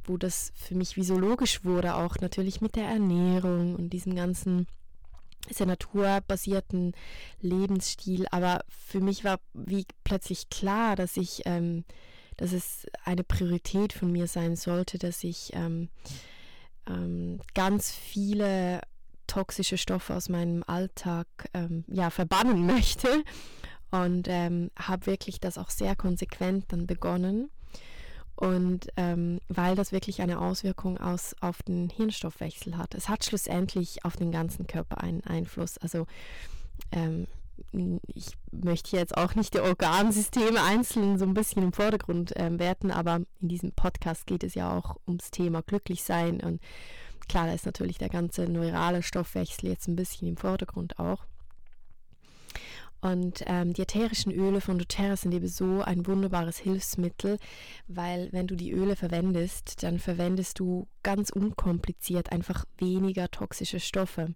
wo 0.04 0.16
das 0.16 0.52
für 0.56 0.74
mich 0.74 0.96
wie 0.96 1.04
so 1.04 1.18
logisch 1.18 1.64
wurde, 1.64 1.94
auch 1.94 2.16
natürlich 2.20 2.60
mit 2.60 2.76
der 2.76 2.86
Ernährung 2.86 3.74
und 3.76 3.90
diesem 3.90 4.16
ganzen 4.16 4.66
sehr 5.50 5.66
naturbasierten 5.66 6.92
Lebensstil. 7.40 8.26
Aber 8.30 8.64
für 8.68 9.00
mich 9.00 9.24
war 9.24 9.38
wie 9.54 9.86
plötzlich 10.04 10.48
klar, 10.48 10.96
dass 10.96 11.16
ich 11.16 11.42
ähm, 11.44 11.84
dass 12.38 12.52
es 12.52 12.86
eine 13.04 13.24
Priorität 13.24 13.92
von 13.92 14.10
mir 14.10 14.26
sein 14.26 14.56
sollte, 14.56 14.98
dass 14.98 15.22
ich 15.22 15.50
ähm, 15.52 15.90
ähm, 16.88 17.40
ganz 17.54 17.92
viele 17.92 18.80
toxische 19.26 19.76
Stoffe 19.76 20.14
aus 20.14 20.30
meinem 20.30 20.64
Alltag 20.66 21.26
ähm, 21.52 21.84
ja, 21.88 22.08
verbannen 22.08 22.64
möchte 22.74 23.22
und 23.90 24.28
ähm, 24.28 24.70
habe 24.78 25.06
wirklich 25.06 25.40
das 25.40 25.58
auch 25.58 25.70
sehr 25.70 25.94
konsequent 25.94 26.64
dann 26.68 26.86
begonnen. 26.86 27.50
Und 28.36 28.86
ähm, 28.96 29.40
weil 29.48 29.74
das 29.74 29.90
wirklich 29.90 30.22
eine 30.22 30.40
Auswirkung 30.40 30.98
aus, 30.98 31.34
auf 31.40 31.60
den 31.64 31.90
Hirnstoffwechsel 31.90 32.76
hat. 32.76 32.94
Es 32.94 33.08
hat 33.08 33.24
schlussendlich 33.24 34.04
auf 34.04 34.14
den 34.14 34.30
ganzen 34.30 34.68
Körper 34.68 35.02
einen 35.02 35.24
Einfluss. 35.24 35.76
Also 35.78 36.06
ähm, 36.92 37.26
ich 38.14 38.36
möchte 38.50 38.96
jetzt 38.96 39.16
auch 39.16 39.34
nicht 39.34 39.54
die 39.54 39.60
Organsysteme 39.60 40.62
einzeln 40.62 41.18
so 41.18 41.24
ein 41.24 41.34
bisschen 41.34 41.62
im 41.62 41.72
Vordergrund 41.72 42.36
äh, 42.36 42.58
werten, 42.58 42.90
aber 42.90 43.20
in 43.40 43.48
diesem 43.48 43.72
Podcast 43.72 44.26
geht 44.26 44.44
es 44.44 44.54
ja 44.54 44.76
auch 44.76 44.96
ums 45.06 45.30
Thema 45.30 45.62
Glücklichsein 45.62 46.40
und 46.40 46.60
klar, 47.28 47.46
da 47.46 47.52
ist 47.52 47.66
natürlich 47.66 47.98
der 47.98 48.08
ganze 48.08 48.48
neurale 48.48 49.02
Stoffwechsel 49.02 49.68
jetzt 49.68 49.86
ein 49.86 49.96
bisschen 49.96 50.28
im 50.28 50.36
Vordergrund 50.36 50.98
auch. 50.98 51.24
Und 53.00 53.44
ähm, 53.46 53.74
die 53.74 53.82
ätherischen 53.82 54.32
Öle 54.32 54.60
von 54.60 54.76
doTERRA 54.76 55.16
sind 55.16 55.32
eben 55.32 55.46
so 55.46 55.82
ein 55.82 56.06
wunderbares 56.06 56.58
Hilfsmittel, 56.58 57.38
weil 57.86 58.28
wenn 58.32 58.48
du 58.48 58.56
die 58.56 58.72
Öle 58.72 58.96
verwendest, 58.96 59.84
dann 59.84 60.00
verwendest 60.00 60.58
du 60.58 60.88
ganz 61.04 61.30
unkompliziert 61.30 62.32
einfach 62.32 62.64
weniger 62.78 63.30
toxische 63.30 63.78
Stoffe. 63.78 64.34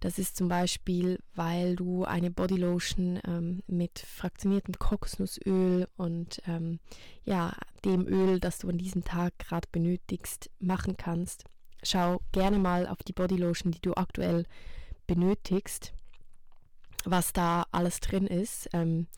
Das 0.00 0.18
ist 0.18 0.36
zum 0.36 0.48
Beispiel, 0.48 1.18
weil 1.34 1.74
du 1.74 2.04
eine 2.04 2.30
Bodylotion 2.30 3.20
ähm, 3.26 3.62
mit 3.66 3.98
fraktioniertem 3.98 4.78
Kokosnussöl 4.78 5.88
und 5.96 6.40
ähm, 6.46 6.78
ja, 7.24 7.52
dem 7.84 8.06
Öl, 8.06 8.38
das 8.38 8.58
du 8.58 8.68
an 8.68 8.78
diesem 8.78 9.02
Tag 9.02 9.38
gerade 9.38 9.68
benötigst, 9.72 10.50
machen 10.60 10.96
kannst. 10.96 11.44
Schau 11.82 12.20
gerne 12.32 12.58
mal 12.58 12.86
auf 12.86 12.98
die 12.98 13.12
Bodylotion, 13.12 13.72
die 13.72 13.80
du 13.80 13.94
aktuell 13.94 14.44
benötigst, 15.06 15.92
was 17.04 17.32
da 17.32 17.64
alles 17.72 17.98
drin 18.00 18.26
ist. 18.26 18.68
Ähm, 18.72 19.08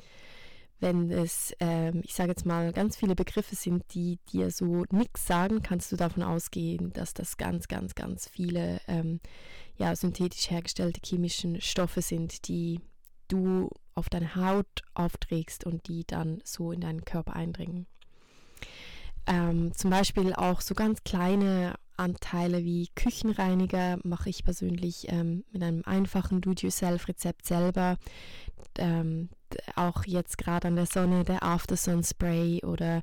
wenn 0.80 1.10
es, 1.10 1.54
ähm, 1.60 2.02
ich 2.04 2.14
sage 2.14 2.30
jetzt 2.30 2.46
mal, 2.46 2.72
ganz 2.72 2.96
viele 2.96 3.14
Begriffe 3.14 3.54
sind, 3.54 3.84
die 3.94 4.18
dir 4.32 4.50
so 4.50 4.84
nichts 4.90 5.26
sagen, 5.26 5.62
kannst 5.62 5.92
du 5.92 5.96
davon 5.96 6.22
ausgehen, 6.22 6.92
dass 6.92 7.14
das 7.14 7.36
ganz, 7.36 7.68
ganz, 7.68 7.94
ganz 7.94 8.28
viele 8.28 8.80
ähm, 8.88 9.20
ja, 9.76 9.94
synthetisch 9.94 10.50
hergestellte 10.50 11.00
chemischen 11.04 11.60
Stoffe 11.60 12.02
sind, 12.02 12.48
die 12.48 12.80
du 13.28 13.70
auf 13.94 14.08
deine 14.08 14.34
Haut 14.34 14.82
aufträgst 14.94 15.64
und 15.64 15.86
die 15.88 16.04
dann 16.06 16.40
so 16.44 16.72
in 16.72 16.80
deinen 16.80 17.04
Körper 17.04 17.34
eindringen. 17.34 17.86
Ähm, 19.26 19.72
zum 19.74 19.90
Beispiel 19.90 20.32
auch 20.34 20.60
so 20.60 20.74
ganz 20.74 21.04
kleine 21.04 21.74
Anteile 22.00 22.64
wie 22.64 22.88
Küchenreiniger 22.94 23.98
mache 24.02 24.30
ich 24.30 24.44
persönlich 24.44 25.06
ähm, 25.08 25.44
mit 25.52 25.62
einem 25.62 25.82
einfachen 25.84 26.40
Do-it-yourself-Rezept 26.40 27.46
selber. 27.46 27.98
Ähm, 28.78 29.28
auch 29.76 30.04
jetzt 30.04 30.38
gerade 30.38 30.68
an 30.68 30.76
der 30.76 30.86
Sonne 30.86 31.24
der 31.24 31.42
Aftersun 31.42 32.02
Spray 32.04 32.62
oder 32.64 33.02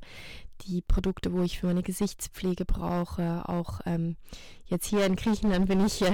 die 0.62 0.82
Produkte, 0.82 1.32
wo 1.32 1.42
ich 1.42 1.58
für 1.58 1.66
meine 1.66 1.82
Gesichtspflege 1.82 2.64
brauche. 2.64 3.48
Auch 3.48 3.80
ähm, 3.86 4.16
jetzt 4.66 4.86
hier 4.86 5.04
in 5.06 5.16
Griechenland 5.16 5.68
bin 5.68 5.84
ich 5.84 6.02
äh, 6.02 6.12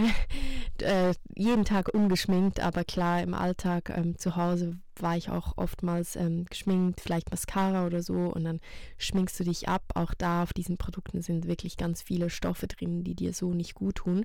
äh, 0.82 1.14
jeden 1.34 1.64
Tag 1.64 1.88
ungeschminkt, 1.92 2.60
aber 2.60 2.84
klar, 2.84 3.22
im 3.22 3.34
Alltag 3.34 3.90
ähm, 3.90 4.18
zu 4.18 4.36
Hause 4.36 4.78
war 5.00 5.16
ich 5.16 5.30
auch 5.30 5.54
oftmals 5.56 6.16
ähm, 6.16 6.46
geschminkt, 6.46 7.00
vielleicht 7.00 7.30
Mascara 7.30 7.86
oder 7.86 8.02
so 8.02 8.14
und 8.14 8.44
dann 8.44 8.60
schminkst 8.98 9.38
du 9.40 9.44
dich 9.44 9.68
ab. 9.68 9.82
Auch 9.94 10.14
da 10.14 10.42
auf 10.42 10.52
diesen 10.52 10.76
Produkten 10.76 11.22
sind 11.22 11.46
wirklich 11.46 11.76
ganz 11.76 12.02
viele 12.02 12.30
Stoffe 12.30 12.66
drin, 12.66 13.02
die 13.04 13.14
dir 13.14 13.32
so 13.32 13.52
nicht 13.52 13.74
gut 13.74 13.96
tun. 13.96 14.24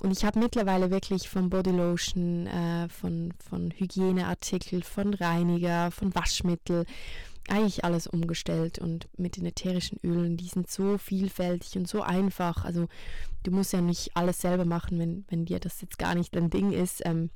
Und 0.00 0.10
ich 0.10 0.24
habe 0.24 0.40
mittlerweile 0.40 0.90
wirklich 0.90 1.28
von 1.28 1.50
Bodylotion, 1.50 2.46
äh, 2.46 2.88
von, 2.88 3.32
von 3.38 3.70
Hygieneartikel, 3.70 4.82
von 4.82 5.14
Reiniger, 5.14 5.90
von 5.92 6.14
Waschmittel, 6.14 6.84
eigentlich 7.48 7.84
alles 7.84 8.06
umgestellt 8.06 8.78
und 8.78 9.08
mit 9.16 9.36
den 9.36 9.46
ätherischen 9.46 9.98
Ölen, 10.04 10.36
die 10.36 10.46
sind 10.46 10.70
so 10.70 10.98
vielfältig 10.98 11.76
und 11.76 11.88
so 11.88 12.02
einfach. 12.02 12.64
Also 12.64 12.88
du 13.42 13.50
musst 13.50 13.72
ja 13.72 13.80
nicht 13.80 14.16
alles 14.16 14.40
selber 14.40 14.64
machen, 14.64 14.98
wenn, 14.98 15.24
wenn 15.28 15.44
dir 15.44 15.58
das 15.58 15.80
jetzt 15.80 15.98
gar 15.98 16.14
nicht 16.14 16.34
dein 16.34 16.50
Ding 16.50 16.72
ist. 16.72 17.04
Ähm, 17.04 17.30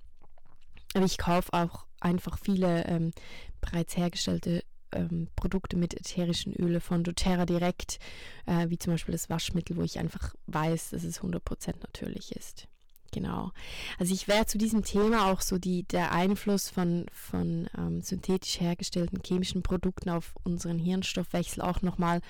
aber 0.95 1.05
ich 1.05 1.19
kaufe 1.19 1.53
auch 1.53 1.87
einfach 2.01 2.39
viele 2.39 2.87
ähm, 2.87 3.13
bereits 3.61 3.97
hergestellte 3.97 4.63
ähm, 4.93 5.29
Produkte 5.37 5.77
mit 5.77 5.95
ätherischen 5.95 6.55
Öle 6.55 6.81
von 6.81 7.05
doTERRA 7.05 7.47
direkt, 7.47 7.99
äh, 8.47 8.69
wie 8.71 8.79
zum 8.79 8.95
Beispiel 8.95 9.13
das 9.13 9.29
Waschmittel, 9.29 9.77
wo 9.77 9.83
ich 9.83 9.99
einfach 9.99 10.35
weiß, 10.47 10.91
dass 10.91 11.05
es 11.05 11.21
100% 11.21 11.75
natürlich 11.83 12.33
ist. 12.33 12.69
Genau. 13.17 13.51
Also 13.99 14.13
ich 14.13 14.29
werde 14.29 14.45
zu 14.45 14.59
diesem 14.59 14.85
Thema 14.85 15.33
auch 15.33 15.41
so 15.41 15.57
die, 15.57 15.85
der 15.85 16.13
Einfluss 16.13 16.69
von, 16.69 17.07
von 17.15 17.67
ähm, 17.79 18.03
synthetisch 18.03 18.61
hergestellten 18.61 19.23
chemischen 19.25 19.63
Produkten 19.63 20.11
auf 20.11 20.35
unseren 20.45 20.79
Hirnstoffwechsel 20.79 21.63
auch 21.63 21.81
nochmal 21.81 22.21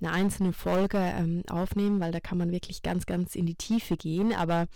eine 0.00 0.12
einzelne 0.12 0.54
Folge 0.54 0.96
ähm, 0.96 1.42
aufnehmen, 1.50 2.00
weil 2.00 2.10
da 2.10 2.20
kann 2.20 2.38
man 2.38 2.52
wirklich 2.52 2.82
ganz, 2.82 3.04
ganz 3.04 3.34
in 3.34 3.44
die 3.44 3.54
Tiefe 3.54 3.98
gehen. 3.98 4.32
Aber 4.32 4.66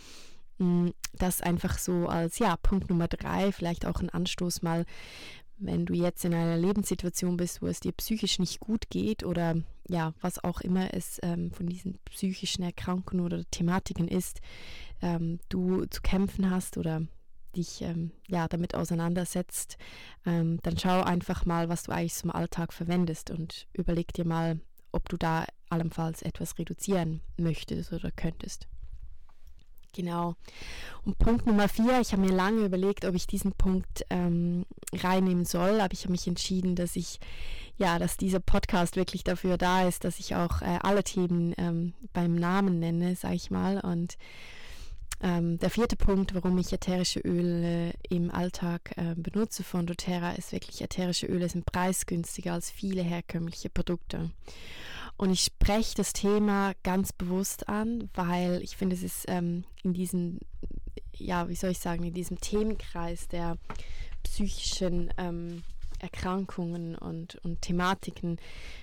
mh, 0.59 0.67
mm, 0.67 0.95
das 1.15 1.41
einfach 1.41 1.79
so 1.79 2.09
als 2.09 2.39
ja, 2.39 2.59
Punkt 2.59 2.91
Nummer 2.91 3.09
drei, 3.09 3.51
vielleicht 3.51 3.87
auch 3.87 4.03
ein 4.03 4.11
Anstoß 4.11 4.61
mal, 4.61 4.85
wenn 5.57 5.87
du 5.87 5.95
jetzt 5.95 6.25
in 6.25 6.35
einer 6.35 6.57
Lebenssituation 6.57 7.37
bist, 7.37 7.63
wo 7.63 7.67
es 7.67 7.81
dir 7.81 7.93
psychisch 7.93 8.39
nicht 8.39 8.61
gut 8.61 8.91
geht 8.91 9.25
oder 9.25 9.57
ja, 9.89 10.15
was 10.21 10.43
auch 10.43 10.61
immer 10.61 10.93
es 10.95 11.19
ähm, 11.23 11.51
von 11.53 11.67
diesen 11.67 11.99
psychischen 12.07 12.63
Erkrankungen 12.63 13.25
oder 13.25 13.45
Thematiken 13.51 14.09
ist, 14.09 14.41
ähm, 15.03 15.39
du 15.49 15.85
zu 15.87 16.01
kämpfen 16.03 16.51
hast 16.51 16.79
oder 16.79 17.03
dich 17.55 17.83
ähm, 17.83 18.11
ja 18.29 18.49
damit 18.49 18.75
auseinandersetzt, 18.75 19.77
ähm, 20.27 20.59
dann 20.63 20.79
schau 20.79 21.03
einfach 21.03 21.47
mal, 21.47 21.69
was 21.69 21.85
du 21.85 21.93
eigentlich 21.93 22.15
zum 22.15 22.31
Alltag 22.31 22.73
verwendest 22.73 23.31
und 23.31 23.69
überleg 23.73 24.13
dir 24.13 24.27
mal, 24.27 24.61
ob 24.93 25.09
du 25.09 25.17
da 25.17 25.45
allenfalls 25.69 26.23
etwas 26.23 26.59
reduzieren 26.59 27.21
möchtest 27.37 27.93
oder 27.93 28.11
könntest. 28.11 28.69
Genau. 29.95 30.35
Und 31.05 31.19
Punkt 31.19 31.47
Nummer 31.47 31.69
vier, 31.69 32.01
ich 32.01 32.13
habe 32.13 32.23
mir 32.23 32.33
lange 32.33 32.65
überlegt, 32.65 33.05
ob 33.05 33.15
ich 33.15 33.29
diesen 33.29 33.53
Punkt 33.53 34.05
ähm, 34.11 34.67
reinnehmen 34.97 35.45
soll, 35.45 35.81
aber 35.81 35.93
ich 35.93 36.03
habe 36.03 36.13
mich 36.13 36.27
entschieden, 36.27 36.77
dass 36.77 36.97
ich, 36.97 37.21
ja, 37.77 37.99
dass 37.99 38.17
dieser 38.17 38.41
Podcast 38.41 38.97
wirklich 38.97 39.25
dafür 39.25 39.59
da 39.59 39.87
ist, 39.87 40.05
dass 40.05 40.19
ich 40.19 40.35
auch 40.35 40.63
äh, 40.63 40.79
alle 40.83 41.05
Themen 41.05 41.55
ähm, 41.59 41.95
beim 42.13 42.35
Namen 42.35 42.79
nenne, 42.79 43.17
sage 43.17 43.35
ich 43.35 43.51
mal. 43.51 43.81
Und 43.81 44.17
ähm, 45.23 45.59
der 45.59 45.71
vierte 45.71 45.97
Punkt, 45.97 46.35
warum 46.35 46.59
ich 46.59 46.73
ätherische 46.73 47.21
Öle 47.21 47.95
im 48.09 48.31
Alltag 48.31 48.93
äh, 48.97 49.15
benutze 49.17 49.65
von 49.65 49.87
doTERRA, 49.87 50.33
ist 50.33 50.53
wirklich, 50.53 50.83
ätherische 50.83 51.27
Öle 51.27 51.49
sind 51.49 51.65
preisgünstiger 51.65 52.53
als 52.53 52.71
viele 52.71 53.03
herkömmliche 53.03 53.71
Produkte. 53.71 54.31
Und 55.17 55.31
ich 55.31 55.43
spreche 55.43 55.95
das 55.95 56.13
Thema 56.13 56.73
ganz 56.83 57.13
bewusst 57.13 57.69
an, 57.69 58.11
weil 58.15 58.61
ich 58.63 58.77
finde, 58.77 58.97
es 58.97 59.03
ist 59.03 59.25
ähm, 59.29 59.65
in 59.83 59.95
diesem, 59.95 60.41
ja, 61.15 61.49
wie 61.49 61.55
soll 61.55 61.71
ich 61.71 61.79
sagen, 61.79 62.03
in 62.05 62.15
diesem 62.15 62.41
Themenkreis 62.41 63.29
der 63.29 63.57
psychischen 64.25 65.11
ähm, 65.17 65.63
Erkrankungen 66.01 66.97
und, 66.97 67.37
und 67.45 67.63
Thematiken 67.63 68.39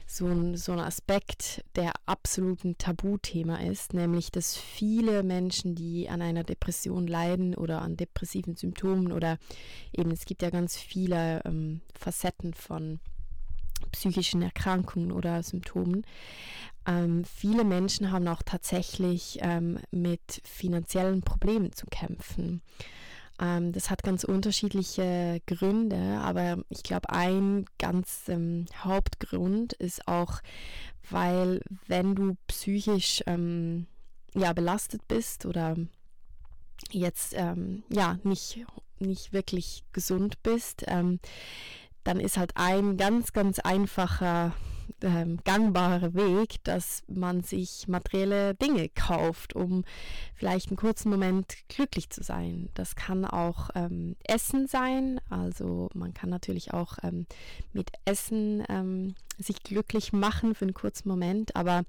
so 0.08 0.28
ein, 0.28 0.58
so 0.58 0.72
ein 0.72 0.80
Aspekt, 0.80 1.64
der 1.76 1.94
absolut 2.06 2.64
ein 2.64 2.78
Tabuthema 2.78 3.58
ist, 3.58 3.94
nämlich 3.94 4.32
dass 4.32 4.58
viele 4.58 5.24
Menschen, 5.24 5.76
die 5.76 6.10
an 6.10 6.22
einer 6.22 6.44
Depression 6.44 7.08
leiden 7.08 7.54
oder 7.54 7.82
an 7.82 7.98
depressiven 7.98 8.56
Symptomen 8.56 9.12
oder 9.12 9.38
eben 9.94 10.12
es 10.12 10.26
gibt 10.26 10.42
ja 10.42 10.50
ganz 10.50 10.78
viele 10.78 11.42
ähm, 11.46 11.82
Facetten 11.94 12.54
von 12.54 13.00
psychischen 13.92 14.42
Erkrankungen 14.42 15.12
oder 15.12 15.44
Symptomen. 15.44 16.04
Ähm, 16.88 17.24
viele 17.26 17.64
Menschen 17.64 18.12
haben 18.12 18.28
auch 18.28 18.42
tatsächlich 18.44 19.40
ähm, 19.42 19.80
mit 19.92 20.42
finanziellen 20.44 21.22
Problemen 21.22 21.72
zu 21.74 21.86
kämpfen. 21.88 22.62
Ähm, 23.42 23.74
das 23.74 23.90
hat 23.90 24.04
ganz 24.04 24.24
unterschiedliche 24.24 25.42
Gründe, 25.48 26.20
aber 26.22 26.60
ich 26.70 26.84
glaube, 26.84 27.10
ein 27.10 27.66
ganz 27.80 28.30
ähm, 28.30 28.68
Hauptgrund 28.84 29.74
ist 29.74 30.08
auch, 30.08 30.42
weil 31.10 31.62
wenn 31.88 32.14
du 32.16 32.38
psychisch 32.48 33.24
ähm, 33.26 33.88
ja, 34.36 34.54
belastet 34.54 35.08
bist 35.08 35.46
oder 35.46 35.76
jetzt 36.92 37.34
ähm, 37.36 37.84
ja 37.90 38.20
nicht, 38.24 38.64
nicht 39.00 39.34
wirklich 39.34 39.84
gesund 39.92 40.42
bist, 40.44 40.84
ähm, 40.88 41.20
dann 42.04 42.20
ist 42.20 42.38
halt 42.38 42.52
ein 42.56 42.98
ganz, 42.98 43.34
ganz 43.34 43.60
einfacher 43.60 44.54
ähm, 45.02 45.40
gangbare 45.44 46.14
Weg, 46.14 46.64
dass 46.64 47.04
man 47.08 47.44
sich 47.44 47.88
materielle 47.88 48.56
Dinge 48.56 48.90
kauft, 48.90 49.56
um 49.56 49.84
vielleicht 50.36 50.70
einen 50.70 50.78
kurzen 50.78 51.10
Moment 51.10 51.56
glücklich 51.68 52.10
zu 52.10 52.24
sein. 52.24 52.70
Das 52.74 52.96
kann 52.96 53.26
auch 53.26 53.70
ähm, 53.76 54.16
Essen 54.24 54.68
sein, 54.68 55.20
also 55.30 55.90
man 55.94 56.14
kann 56.14 56.30
natürlich 56.30 56.74
auch 56.74 56.98
ähm, 57.04 57.26
mit 57.74 57.92
Essen 58.06 58.64
ähm, 58.70 59.16
sich 59.38 59.64
glücklich 59.64 60.14
machen 60.14 60.56
für 60.56 60.66
einen 60.66 60.74
kurzen 60.74 61.10
Moment, 61.10 61.56
aber 61.56 61.84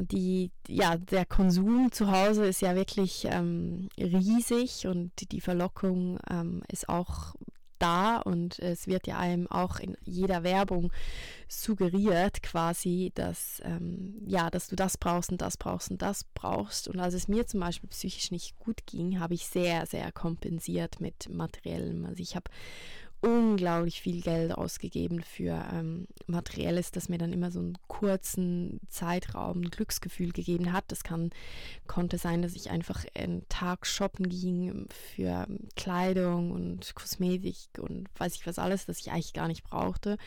die, 0.00 0.50
ja, 0.68 0.96
der 0.96 1.26
Konsum 1.26 1.92
zu 1.92 2.10
Hause 2.10 2.46
ist 2.46 2.62
ja 2.62 2.74
wirklich 2.74 3.26
ähm, 3.28 3.88
riesig 3.98 4.86
und 4.86 5.12
die 5.32 5.40
Verlockung 5.40 6.18
ähm, 6.30 6.62
ist 6.68 6.88
auch 6.88 7.34
da 7.82 8.18
und 8.18 8.58
es 8.60 8.86
wird 8.86 9.06
ja 9.06 9.18
einem 9.18 9.46
auch 9.48 9.80
in 9.80 9.96
jeder 10.04 10.42
Werbung 10.42 10.92
suggeriert 11.48 12.42
quasi, 12.42 13.12
dass, 13.14 13.60
ähm, 13.64 14.22
ja, 14.26 14.48
dass 14.50 14.68
du 14.68 14.76
das 14.76 14.96
brauchst 14.96 15.30
und 15.30 15.42
das 15.42 15.56
brauchst 15.56 15.90
und 15.90 16.00
das 16.00 16.24
brauchst. 16.24 16.88
Und 16.88 16.98
als 17.00 17.14
es 17.14 17.28
mir 17.28 17.46
zum 17.46 17.60
Beispiel 17.60 17.90
psychisch 17.90 18.30
nicht 18.30 18.58
gut 18.58 18.86
ging, 18.86 19.20
habe 19.20 19.34
ich 19.34 19.46
sehr, 19.46 19.86
sehr 19.86 20.10
kompensiert 20.12 21.00
mit 21.00 21.28
materiellem. 21.28 22.06
Also 22.06 22.22
ich 22.22 22.36
habe 22.36 22.50
unglaublich 23.22 24.00
viel 24.00 24.20
Geld 24.20 24.52
ausgegeben 24.52 25.22
für 25.22 25.64
ähm, 25.72 26.08
Materielles, 26.26 26.90
das 26.90 27.08
mir 27.08 27.18
dann 27.18 27.32
immer 27.32 27.52
so 27.52 27.60
einen 27.60 27.78
kurzen 27.86 28.80
Zeitraum 28.88 29.62
ein 29.62 29.70
Glücksgefühl 29.70 30.32
gegeben 30.32 30.72
hat. 30.72 30.84
Das 30.88 31.04
kann, 31.04 31.30
konnte 31.86 32.18
sein, 32.18 32.42
dass 32.42 32.56
ich 32.56 32.70
einfach 32.70 33.04
einen 33.14 33.48
Tag 33.48 33.86
shoppen 33.86 34.28
ging 34.28 34.86
für 35.14 35.46
Kleidung 35.76 36.50
und 36.50 36.94
Kosmetik 36.96 37.78
und 37.78 38.08
weiß 38.18 38.34
ich 38.34 38.46
was 38.46 38.58
alles, 38.58 38.86
das 38.86 38.98
ich 38.98 39.12
eigentlich 39.12 39.32
gar 39.32 39.46
nicht 39.46 39.62
brauchte. 39.62 40.18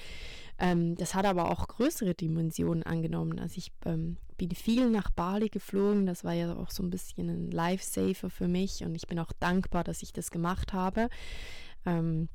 Ähm, 0.58 0.96
das 0.96 1.16
hat 1.16 1.26
aber 1.26 1.52
auch 1.52 1.68
größere 1.68 2.16
Dimensionen 2.16 2.84
angenommen. 2.84 3.40
Also 3.40 3.58
ich 3.58 3.74
ähm, 3.86 4.16
bin 4.38 4.52
viel 4.52 4.90
nach 4.90 5.10
Bali 5.10 5.50
geflogen. 5.50 6.06
Das 6.06 6.24
war 6.24 6.34
ja 6.34 6.56
auch 6.56 6.72
so 6.72 6.82
ein 6.82 6.92
bisschen 6.92 7.28
ein 7.28 7.52
Lifesaver 7.52 8.30
für 8.30 8.48
mich 8.48 8.86
und 8.86 8.96
ich 8.96 9.06
bin 9.06 9.20
auch 9.20 9.34
dankbar, 9.34 9.84
dass 9.84 10.02
ich 10.02 10.14
das 10.14 10.32
gemacht 10.32 10.72
habe. 10.72 11.10
Ähm, 11.86 12.30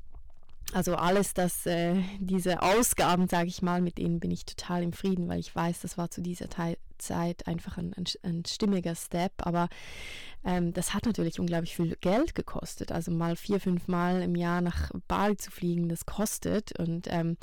also 0.73 0.95
alles, 0.95 1.33
das, 1.33 1.65
äh, 1.65 2.01
diese 2.19 2.61
Ausgaben, 2.61 3.27
sage 3.27 3.47
ich 3.47 3.61
mal, 3.61 3.81
mit 3.81 3.97
denen 3.97 4.19
bin 4.19 4.31
ich 4.31 4.45
total 4.45 4.83
im 4.83 4.93
Frieden, 4.93 5.27
weil 5.27 5.39
ich 5.39 5.55
weiß, 5.55 5.81
das 5.81 5.97
war 5.97 6.09
zu 6.09 6.21
dieser 6.21 6.49
Teil 6.49 6.77
Zeit 6.97 7.47
einfach 7.47 7.77
ein, 7.77 7.93
ein, 7.95 8.05
ein 8.23 8.45
stimmiger 8.45 8.95
Step. 8.95 9.33
Aber 9.37 9.67
ähm, 10.45 10.71
das 10.73 10.93
hat 10.93 11.05
natürlich 11.05 11.39
unglaublich 11.39 11.75
viel 11.75 11.95
Geld 11.97 12.35
gekostet. 12.35 12.91
Also 12.91 13.11
mal 13.11 13.35
vier, 13.35 13.59
fünf 13.59 13.87
Mal 13.87 14.21
im 14.21 14.35
Jahr 14.35 14.61
nach 14.61 14.91
Bali 15.07 15.35
zu 15.35 15.51
fliegen, 15.51 15.89
das 15.89 16.05
kostet. 16.05 16.77
Und 16.79 17.07
ähm, 17.09 17.37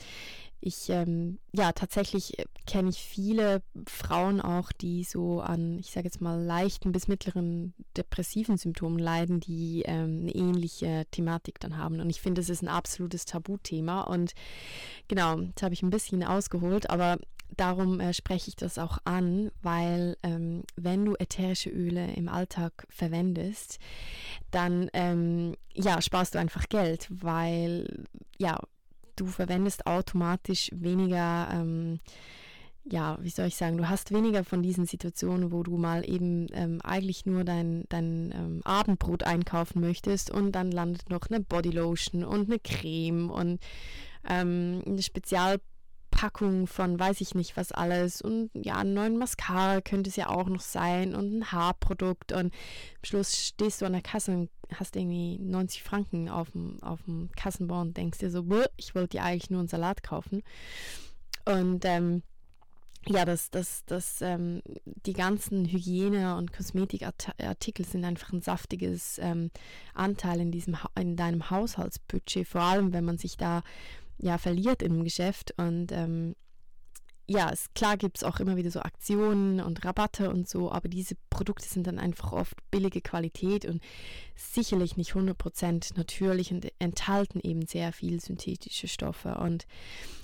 ich, 0.61 0.89
ähm, 0.91 1.39
ja, 1.53 1.73
tatsächlich 1.73 2.37
kenne 2.67 2.91
ich 2.91 2.99
viele 2.99 3.63
Frauen 3.87 4.41
auch, 4.41 4.73
die 4.73 5.05
so 5.05 5.41
an, 5.41 5.79
ich 5.79 5.91
sage 5.91 6.07
jetzt 6.07 6.21
mal, 6.21 6.43
leichten 6.43 6.93
bis 6.93 7.07
mittleren 7.07 7.75
depressiven 7.97 8.57
Symptomen 8.57 8.99
leiden, 8.99 9.41
die 9.41 9.83
ähm, 9.87 10.21
eine 10.23 10.35
ähnliche 10.35 11.07
Thematik 11.11 11.61
dann 11.61 11.77
haben. 11.77 12.01
Und 12.01 12.11
ich 12.11 12.21
finde, 12.21 12.41
das 12.41 12.51
ist 12.51 12.63
ein 12.63 12.69
absolutes 12.69 13.25
Tabuthema. 13.25 14.03
Und 14.03 14.33
genau, 15.07 15.39
jetzt 15.39 15.63
habe 15.63 15.75
ich 15.75 15.83
ein 15.83 15.91
bisschen 15.91 16.25
ausgeholt, 16.25 16.91
aber 16.91 17.19
darum 17.57 18.01
äh, 18.01 18.13
spreche 18.13 18.49
ich 18.49 18.57
das 18.57 18.79
auch 18.79 18.99
an, 19.05 19.51
weil 19.63 20.17
ähm, 20.23 20.63
wenn 20.77 21.05
du 21.05 21.15
ätherische 21.15 21.71
Öle 21.71 22.13
im 22.15 22.29
Alltag 22.29 22.87
verwendest, 22.89 23.79
dann 24.51 24.91
ähm, 24.93 25.55
ja, 25.73 26.01
sparst 26.03 26.35
du 26.35 26.39
einfach 26.39 26.69
Geld, 26.69 27.07
weil 27.11 28.05
ja, 28.39 28.59
du 29.21 29.27
verwendest 29.27 29.87
automatisch 29.87 30.71
weniger, 30.73 31.49
ähm, 31.53 32.01
ja, 32.85 33.19
wie 33.21 33.31
soll 33.31 33.47
ich 33.47 33.57
sagen, 33.57 33.77
du 33.77 33.89
hast 33.89 34.13
weniger 34.13 34.45
von 34.45 34.63
diesen 34.63 34.87
Situationen, 34.87 35.53
wo 35.53 35.63
du 35.63 35.77
mal 35.77 36.09
eben 36.09 36.47
ähm, 36.53 36.81
eigentlich 36.83 37.27
nur 37.27 37.45
dein, 37.45 37.85
dein 37.89 38.33
ähm, 38.35 38.61
Abendbrot 38.65 39.25
einkaufen 39.25 39.81
möchtest 39.81 40.31
und 40.31 40.53
dann 40.53 40.71
landet 40.71 41.11
noch 41.11 41.29
eine 41.29 41.41
Bodylotion 41.41 42.25
und 42.25 42.49
eine 42.49 42.59
Creme 42.59 43.31
und 43.31 43.61
ähm, 44.29 44.83
eine 44.87 45.03
Spezialpackung 46.19 46.67
von 46.67 46.99
weiß 46.99 47.21
ich 47.21 47.35
nicht 47.35 47.57
was 47.57 47.73
alles. 47.73 48.23
Und 48.23 48.51
ja, 48.55 48.77
einen 48.77 48.95
neuen 48.95 49.17
Mascara 49.17 49.81
könnte 49.81 50.11
es 50.11 50.17
ja 50.17 50.29
auch 50.29 50.49
noch 50.49 50.61
sein 50.61 51.15
und 51.15 51.39
ein 51.39 51.53
Haarprodukt. 51.53 52.33
Und 52.33 52.47
am 52.47 53.05
Schluss 53.05 53.37
stehst 53.37 53.81
du 53.81 53.87
an 53.87 53.93
der 53.93 54.03
Kasse 54.03 54.33
und 54.33 54.51
hast 54.75 54.97
irgendwie 54.97 55.39
90 55.39 55.83
Franken 55.83 56.29
auf 56.29 56.51
dem, 56.51 56.83
auf 56.83 57.03
dem 57.05 57.31
Kassenbon 57.37 57.89
und 57.89 57.97
denkst 57.97 58.19
dir 58.19 58.31
so, 58.31 58.45
ich 58.77 58.95
wollte 58.95 59.19
dir 59.19 59.25
eigentlich 59.25 59.51
nur 59.51 59.61
einen 59.61 59.69
Salat 59.69 60.03
kaufen. 60.03 60.43
Und 61.45 61.85
ähm, 61.85 62.23
ja, 63.07 63.25
das, 63.25 63.51
das, 63.51 63.85
das, 63.87 64.21
ähm, 64.21 64.61
die 64.85 65.15
ganzen 65.15 65.65
Hygiene- 65.65 66.37
und 66.37 66.53
Kosmetikartikel 66.53 67.87
sind 67.87 68.05
einfach 68.05 68.33
ein 68.33 68.43
saftiges 68.43 69.19
ähm, 69.19 69.51
Anteil 69.95 70.41
in, 70.41 70.51
diesem, 70.51 70.77
in 70.99 71.17
deinem 71.17 71.49
Haushaltsbudget, 71.49 72.47
vor 72.47 72.61
allem 72.61 72.93
wenn 72.93 73.05
man 73.05 73.17
sich 73.17 73.39
da 73.39 73.63
ja 74.19 74.39
verliert 74.39 74.83
im 74.83 75.05
Geschäft 75.05 75.55
und 75.57 75.93
ähm, 75.93 76.35
ja, 77.31 77.51
es, 77.53 77.67
klar 77.75 77.99
gibt 77.99 78.17
es 78.17 78.25
auch 78.25 78.41
immer 78.41 78.57
wieder 78.57 78.71
so 78.71 78.81
Aktionen 78.81 79.61
und 79.61 79.85
Rabatte 79.85 80.31
und 80.31 80.49
so, 80.49 80.73
aber 80.73 80.89
diese 80.89 81.15
Produkte 81.29 81.69
sind 81.69 81.87
dann 81.87 81.99
einfach 81.99 82.33
oft 82.33 82.57
billige 82.71 83.03
Qualität 83.03 83.67
und 83.67 83.83
sicherlich 84.35 84.97
nicht 84.97 85.13
100% 85.13 85.93
natürlich 85.97 86.53
und 86.53 86.67
enthalten 86.79 87.41
eben 87.43 87.67
sehr 87.67 87.93
viel 87.93 88.19
synthetische 88.21 88.89
Stoffe. 88.89 89.35
Und 89.35 89.67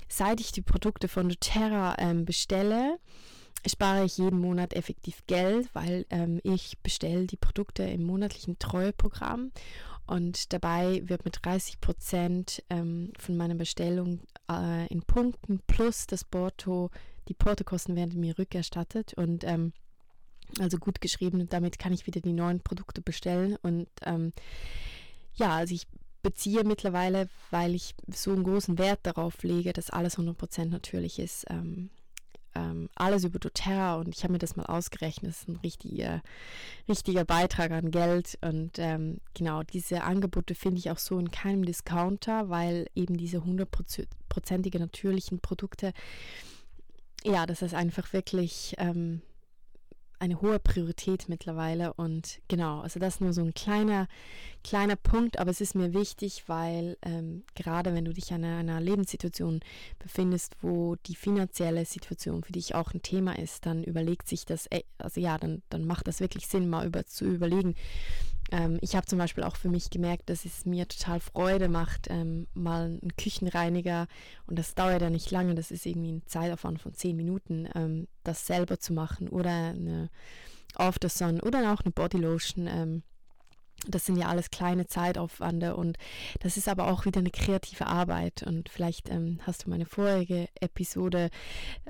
seit 0.09 0.41
ich 0.41 0.51
die 0.51 0.63
Produkte 0.63 1.09
von 1.09 1.29
doTERRA 1.29 1.97
ähm, 1.99 2.25
bestelle, 2.25 2.99
spare 3.67 4.07
ich 4.07 4.17
jeden 4.17 4.41
Monat 4.41 4.73
effektiv 4.73 5.27
Geld, 5.27 5.69
weil 5.75 6.07
ähm, 6.09 6.41
ich 6.43 6.79
bestelle 6.79 7.27
die 7.27 7.37
Produkte 7.37 7.83
im 7.83 8.05
monatlichen 8.05 8.59
Treueprogramm 8.59 9.53
und 10.07 10.53
dabei 10.53 11.03
wird 11.07 11.25
mit 11.25 11.39
30 11.43 11.81
Prozent 11.81 12.63
ähm, 12.71 13.13
von 13.19 13.37
meiner 13.37 13.55
Bestellung 13.55 14.21
äh, 14.51 14.87
in 14.89 15.03
Punkten 15.03 15.61
plus 15.67 16.07
das 16.07 16.25
Porto, 16.25 16.91
die 17.29 17.35
Portokosten 17.35 17.97
werden 17.97 18.21
mir 18.21 18.39
rückerstattet 18.39 19.15
und 19.15 19.45
ähm, 19.45 19.73
also 20.59 20.79
gut 20.79 21.01
geschrieben. 21.01 21.41
Und 21.41 21.53
damit 21.53 21.79
kann 21.79 21.93
ich 21.93 22.07
wieder 22.07 22.21
die 22.21 22.33
neuen 22.33 22.61
Produkte 22.61 23.01
bestellen. 23.01 23.57
Und 23.63 23.89
ähm, 24.03 24.33
ja, 25.35 25.57
also 25.57 25.75
ich 25.75 25.87
beziehe 26.23 26.65
mittlerweile, 26.65 27.29
weil 27.51 27.75
ich 27.75 27.95
so 28.13 28.33
einen 28.33 28.45
großen 28.45 28.79
Wert 28.79 29.01
darauf 29.05 29.43
lege, 29.43 29.73
dass 29.73 29.91
alles 29.91 30.19
100% 30.19 30.67
natürlich 30.67 31.19
ist, 31.19 31.47
ähm, 31.51 31.91
ähm, 32.55 32.89
alles 32.95 33.25
über 33.25 33.39
doTERRA 33.39 33.97
und 33.97 34.15
ich 34.15 34.23
habe 34.23 34.33
mir 34.33 34.39
das 34.39 34.57
mal 34.57 34.67
ausgerechnet, 34.67 35.31
das 35.31 35.41
ist 35.43 35.49
ein 35.49 35.57
richtiger, 35.57 36.23
richtiger 36.89 37.25
Beitrag 37.25 37.71
an 37.71 37.91
Geld. 37.91 38.39
Und 38.41 38.79
ähm, 38.79 39.21
genau, 39.35 39.63
diese 39.63 40.03
Angebote 40.05 40.55
finde 40.55 40.79
ich 40.79 40.91
auch 40.91 40.99
so 40.99 41.19
in 41.19 41.31
keinem 41.31 41.65
Discounter, 41.65 42.49
weil 42.49 42.87
eben 42.95 43.17
diese 43.17 43.45
hundertprozentige 43.45 44.79
natürlichen 44.79 45.41
Produkte, 45.41 45.93
ja, 47.25 47.47
das 47.47 47.63
ist 47.63 47.75
einfach 47.75 48.13
wirklich 48.13 48.75
ähm, 48.79 49.23
eine 50.19 50.41
hohe 50.41 50.59
Priorität 50.59 51.29
mittlerweile. 51.29 51.93
Und 51.95 52.41
genau, 52.49 52.81
also 52.81 53.01
das 53.01 53.21
nur 53.21 53.33
so 53.33 53.43
ein 53.43 53.55
kleiner, 53.55 54.09
kleiner 54.63 54.97
Punkt, 54.97 55.39
aber 55.39 55.51
es 55.51 55.61
ist 55.61 55.75
mir 55.75 55.93
wichtig, 55.93 56.45
weil 56.47 56.97
ähm, 57.03 57.45
gerade 57.55 57.95
wenn 57.95 58.05
du 58.05 58.13
dich 58.13 58.33
einer, 58.33 58.59
einer 58.59 58.81
Lebenssituation 58.81 59.61
befindest, 59.99 60.57
wo 60.63 60.97
die 61.07 61.15
finanzielle 61.15 61.85
Situation 61.85 62.43
für 62.43 62.53
dich 62.53 62.75
auch 62.75 62.93
ein 62.95 63.03
Thema 63.03 63.39
ist, 63.39 63.67
dann 63.67 63.85
überlegt 63.85 64.29
sich 64.29 64.45
das, 64.45 64.69
also 64.99 65.21
ja, 65.21 65.39
dann, 65.39 65.63
dann 65.71 65.87
macht 65.87 66.09
das 66.09 66.21
wirklich 66.21 66.47
Sinn, 66.47 66.69
mal 66.69 66.87
über, 66.87 67.07
zu 67.07 67.25
überlegen, 67.25 67.75
ähm, 68.53 68.79
ich 68.81 68.97
habe 68.97 69.07
zum 69.07 69.19
Beispiel 69.19 69.45
auch 69.45 69.57
für 69.57 69.69
mich 69.69 69.91
gemerkt, 69.91 70.31
dass 70.31 70.45
es 70.45 70.65
mir 70.65 70.87
total 70.89 71.21
Freude 71.21 71.69
macht, 71.69 72.09
ähm, 72.11 72.47
mal 72.55 72.99
einen 73.03 73.17
Küchenreiniger, 73.17 74.07
und 74.47 74.59
das 74.59 74.75
dauert 74.75 75.03
ja 75.03 75.11
nicht 75.11 75.31
lange, 75.31 75.55
das 75.55 75.71
ist 75.71 75.87
irgendwie 75.87 76.13
ein 76.13 76.27
Zeitaufwand 76.27 76.81
von 76.81 76.95
zehn 76.95 77.17
Minuten, 77.17 77.69
ähm, 77.75 78.09
das 78.23 78.47
selber 78.47 78.79
zu 78.79 78.93
machen 78.93 79.29
oder 79.29 79.51
eine 79.51 80.11
After 80.75 81.09
Sun 81.09 81.41
oder 81.41 81.73
auch 81.73 81.81
eine 81.83 81.93
Bodylotion. 81.93 82.67
Ähm, 82.67 83.03
das 83.87 84.07
sind 84.07 84.17
ja 84.17 84.29
alles 84.29 84.51
kleine 84.51 84.87
Zeitaufwände 84.87 85.77
und 85.77 85.99
das 86.41 86.57
ist 86.57 86.69
aber 86.69 86.87
auch 86.87 87.05
wieder 87.05 87.21
eine 87.21 87.31
kreative 87.31 87.87
Arbeit. 87.87 88.43
Und 88.43 88.69
vielleicht 88.69 89.11
ähm, 89.11 89.41
hast 89.43 89.65
du 89.65 89.71
meine 89.71 89.85
vorige 89.85 90.49
Episode 90.61 91.31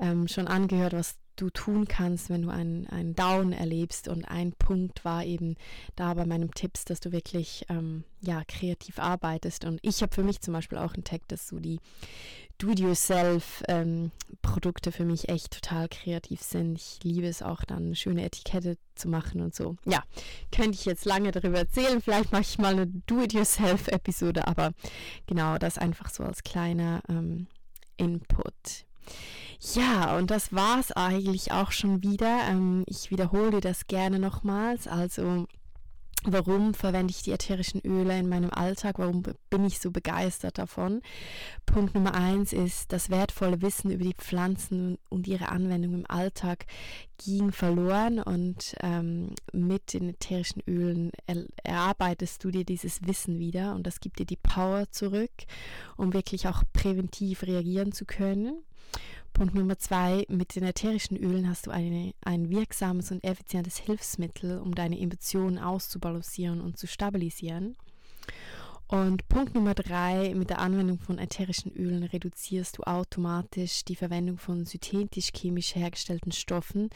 ähm, 0.01 0.27
schon 0.27 0.49
angehört, 0.49 0.93
was 0.93 1.17
du 1.37 1.51
tun 1.51 1.87
kannst, 1.87 2.31
wenn 2.31 2.43
du 2.43 2.51
einen, 2.51 2.87
einen 2.89 3.15
Down 3.15 3.53
erlebst. 3.53 4.09
Und 4.09 4.25
ein 4.25 4.53
Punkt 4.53 5.05
war 5.05 5.25
eben 5.25 5.57
da 5.97 6.15
bei 6.15 6.27
meinem 6.27 6.53
Tipps, 6.55 6.85
dass 6.85 7.01
du 7.01 7.13
wirklich 7.13 7.67
ähm, 7.69 8.05
ja, 8.21 8.43
kreativ 8.47 8.99
arbeitest. 8.99 9.65
Und 9.65 9.81
ich 9.83 10.03
habe 10.03 10.15
für 10.15 10.23
mich 10.23 10.41
zum 10.41 10.55
Beispiel 10.55 10.79
auch 10.79 10.95
entdeckt, 10.95 11.33
dass 11.33 11.49
so 11.49 11.59
die 11.59 11.81
Do-it-yourself-Produkte 12.59 14.91
ähm, 14.91 14.93
für 14.93 15.05
mich 15.05 15.29
echt 15.29 15.53
total 15.53 15.89
kreativ 15.89 16.41
sind. 16.41 16.79
Ich 16.79 17.01
liebe 17.03 17.27
es 17.27 17.43
auch 17.43 17.65
dann, 17.65 17.87
eine 17.87 17.97
schöne 17.97 18.25
Etikette 18.25 18.79
zu 18.95 19.09
machen 19.09 19.41
und 19.41 19.53
so. 19.55 19.77
Ja, 19.85 20.05
könnte 20.53 20.73
ich 20.73 20.85
jetzt 20.85 21.05
lange 21.05 21.33
darüber 21.33 21.59
erzählen. 21.59 22.01
Vielleicht 22.01 22.31
mache 22.31 22.43
ich 22.43 22.59
mal 22.59 22.75
eine 22.75 22.87
Do-it-yourself-Episode, 22.87 24.47
aber 24.47 24.73
genau 25.27 25.59
das 25.59 25.79
einfach 25.79 26.11
so 26.11 26.23
als 26.23 26.45
kleiner 26.45 27.03
ähm, 27.09 27.49
Input. 27.97 28.87
Ja, 29.75 30.17
und 30.17 30.31
das 30.31 30.53
war 30.53 30.79
es 30.79 30.93
eigentlich 30.93 31.53
auch 31.53 31.73
schon 31.73 32.03
wieder. 32.03 32.41
Ähm, 32.49 32.85
ich 32.87 33.11
wiederhole 33.11 33.61
das 33.61 33.87
gerne 33.87 34.19
nochmals. 34.19 34.87
Also 34.87 35.47
Warum 36.27 36.73
verwende 36.73 37.11
ich 37.11 37.23
die 37.23 37.33
ätherischen 37.33 37.83
Öle 37.85 38.19
in 38.19 38.31
meinem 38.31 38.49
Alltag? 38.51 38.99
Warum 38.99 39.23
bin 39.51 39.65
ich 39.67 39.79
so 39.79 39.91
begeistert 39.91 40.57
davon? 40.57 41.03
Punkt 41.67 41.95
Nummer 41.95 42.15
eins 42.15 42.55
ist, 42.55 42.93
das 42.93 43.11
wertvolle 43.11 43.61
Wissen 43.61 43.91
über 43.91 44.05
die 44.05 44.15
Pflanzen 44.15 44.97
und 45.11 45.27
ihre 45.27 45.51
Anwendung 45.51 45.93
im 45.93 46.07
Alltag 46.09 46.65
ging 47.23 47.53
verloren 47.53 48.21
und 48.21 48.75
ähm, 48.81 49.35
mit 49.53 49.93
den 49.93 50.11
ätherischen 50.11 50.63
Ölen 50.67 51.11
er 51.27 51.45
erarbeitest 51.63 52.43
du 52.43 52.51
dir 52.51 52.65
dieses 52.65 53.07
Wissen 53.07 53.39
wieder 53.39 53.75
und 53.75 53.87
das 53.87 54.01
gibt 54.01 54.19
dir 54.19 54.27
die 54.27 54.37
Power 54.37 54.91
zurück, 54.91 55.31
um 55.99 56.15
wirklich 56.15 56.49
auch 56.49 56.63
präventiv 56.73 57.43
reagieren 57.43 57.93
zu 57.93 58.07
können. 58.07 58.65
Punkt 59.35 59.57
Nummer 59.57 59.77
zwei, 59.77 60.25
mit 60.29 60.55
den 60.55 60.63
ätherischen 60.63 61.17
Ölen 61.17 61.49
hast 61.49 61.67
du 61.67 61.73
eine, 61.73 62.15
ein 62.25 62.51
wirksames 62.51 63.11
und 63.11 63.25
effizientes 63.25 63.79
Hilfsmittel, 63.79 64.61
um 64.61 64.77
deine 64.77 64.99
Emotionen 65.01 65.59
auszubalancieren 65.59 66.61
und 66.61 66.79
zu 66.79 66.87
stabilisieren. 66.87 67.77
Und 68.87 69.27
Punkt 69.29 69.57
Nummer 69.57 69.75
drei, 69.75 70.33
mit 70.37 70.51
der 70.51 70.61
Anwendung 70.61 71.01
von 71.01 71.19
ätherischen 71.19 71.73
Ölen 71.73 72.05
reduzierst 72.05 72.79
du 72.79 72.85
automatisch 72.85 73.85
die 73.85 73.97
Verwendung 73.97 74.39
von 74.39 74.67
synthetisch-chemisch 74.67 75.75
hergestellten 75.75 76.31
Stoffen, 76.31 76.89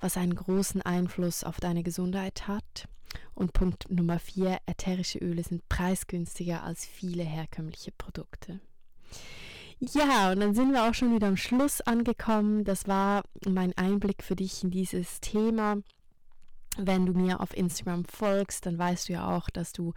was 0.00 0.16
einen 0.16 0.34
großen 0.34 0.82
Einfluss 0.82 1.44
auf 1.44 1.60
deine 1.60 1.84
Gesundheit 1.84 2.48
hat. 2.48 2.88
Und 3.32 3.52
Punkt 3.52 3.88
Nummer 3.88 4.18
vier, 4.18 4.58
ätherische 4.66 5.20
Öle 5.20 5.44
sind 5.44 5.68
preisgünstiger 5.68 6.64
als 6.64 6.84
viele 6.84 7.22
herkömmliche 7.22 7.92
Produkte. 7.92 8.58
Ja, 9.78 10.32
und 10.32 10.40
dann 10.40 10.54
sind 10.54 10.72
wir 10.72 10.88
auch 10.88 10.94
schon 10.94 11.14
wieder 11.14 11.26
am 11.28 11.36
Schluss 11.36 11.82
angekommen. 11.82 12.64
Das 12.64 12.88
war 12.88 13.24
mein 13.46 13.76
Einblick 13.76 14.22
für 14.22 14.34
dich 14.34 14.64
in 14.64 14.70
dieses 14.70 15.20
Thema. 15.20 15.76
Wenn 16.78 17.06
du 17.06 17.12
mir 17.12 17.40
auf 17.40 17.54
Instagram 17.56 18.04
folgst, 18.04 18.64
dann 18.66 18.78
weißt 18.78 19.08
du 19.08 19.14
ja 19.14 19.36
auch, 19.36 19.50
dass 19.50 19.72
du 19.72 19.92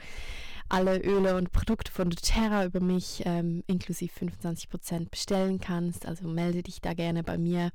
alle 0.70 1.00
Öle 1.02 1.36
und 1.36 1.52
Produkte 1.52 1.92
von 1.92 2.10
doTERRA 2.10 2.66
über 2.66 2.80
mich 2.80 3.24
ähm, 3.26 3.64
inklusive 3.68 4.14
25% 4.14 5.10
bestellen 5.10 5.60
kannst. 5.60 6.06
Also 6.06 6.28
melde 6.28 6.62
dich 6.62 6.82
da 6.82 6.94
gerne 6.94 7.24
bei 7.24 7.38
mir, 7.38 7.72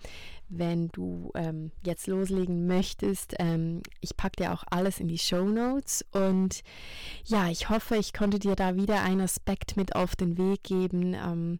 wenn 0.49 0.89
du 0.89 1.33
ähm, 1.35 1.73
jetzt 1.85 2.07
loslegen 2.07 2.67
möchtest. 2.67 3.35
Ähm, 3.39 3.83
ich 4.01 4.17
packe 4.17 4.37
dir 4.37 4.53
auch 4.53 4.65
alles 4.71 5.01
in 5.01 5.09
die 5.09 5.19
Show 5.19 5.45
Notes 5.45 6.05
und 6.13 6.63
ja, 7.25 7.49
ich 7.49 7.69
hoffe, 7.69 7.97
ich 7.97 8.13
konnte 8.13 8.39
dir 8.39 8.57
da 8.57 8.77
wieder 8.77 9.03
einen 9.03 9.23
Aspekt 9.23 9.77
mit 9.77 9.97
auf 9.97 10.17
den 10.17 10.39
Weg 10.39 10.63
geben 10.63 11.15
ähm, 11.15 11.59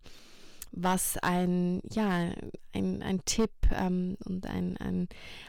was 0.77 1.17
ein, 1.19 1.81
ja, 1.91 2.31
ein, 2.73 3.03
ein 3.03 3.25
Tipp 3.25 3.51
ähm, 3.73 4.17
und 4.25 4.47
ein, 4.47 4.77
ein 4.79 5.09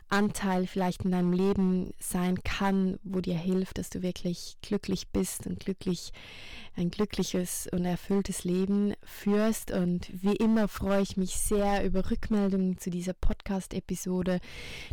Anteil 0.10 0.68
vielleicht 0.68 1.04
in 1.04 1.12
deinem 1.12 1.34
Leben 1.34 1.92
sein 2.00 2.44
kann, 2.44 3.00
wo 3.04 3.22
dir 3.22 3.38
hilft, 3.38 3.78
dass 3.78 3.90
du 3.90 4.02
wirklich 4.02 4.58
glücklich 4.62 5.10
bist 5.10 5.48
und 5.48 5.60
glücklich 5.60 6.12
ein 6.78 6.92
glückliches 6.92 7.68
und 7.72 7.86
erfülltes 7.86 8.44
Leben 8.44 8.94
führst. 9.04 9.72
Und 9.72 10.10
wie 10.12 10.36
immer 10.36 10.68
freue 10.68 11.02
ich 11.02 11.18
mich 11.18 11.36
sehr 11.38 11.86
über 11.86 12.10
Rückmeldungen 12.12 12.78
zu 12.78 12.90
dieser 12.90 13.14
Podcast-Episode. 13.14 14.40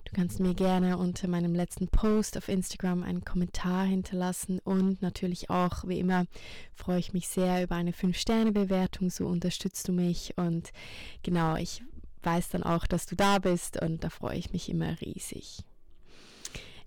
Du 0.04 0.12
kannst 0.14 0.40
mir 0.40 0.54
gerne 0.54 0.96
unter 0.96 1.28
meinem 1.28 1.54
letzten 1.54 1.88
Post 1.88 2.36
auf 2.36 2.48
Instagram 2.48 3.02
einen 3.02 3.24
Kommentar 3.24 3.84
hinterlassen 3.84 4.60
und 4.60 5.02
natürlich 5.02 5.50
auch, 5.50 5.86
wie 5.86 5.98
immer, 5.98 6.26
freue 6.74 7.00
ich 7.00 7.12
mich 7.12 7.28
sehr 7.28 7.62
über 7.62 7.74
eine 7.74 7.92
5-Sterne-Bewertung. 7.92 9.10
So 9.10 9.26
unterstützt 9.26 9.88
du 9.88 9.92
mich 9.92 10.34
und 10.36 10.70
genau, 11.22 11.56
ich 11.56 11.82
weiß 12.24 12.50
dann 12.50 12.62
auch, 12.62 12.86
dass 12.86 13.06
du 13.06 13.16
da 13.16 13.38
bist 13.38 13.80
und 13.80 14.04
da 14.04 14.10
freue 14.10 14.36
ich 14.36 14.52
mich 14.52 14.68
immer 14.68 15.00
riesig. 15.00 15.64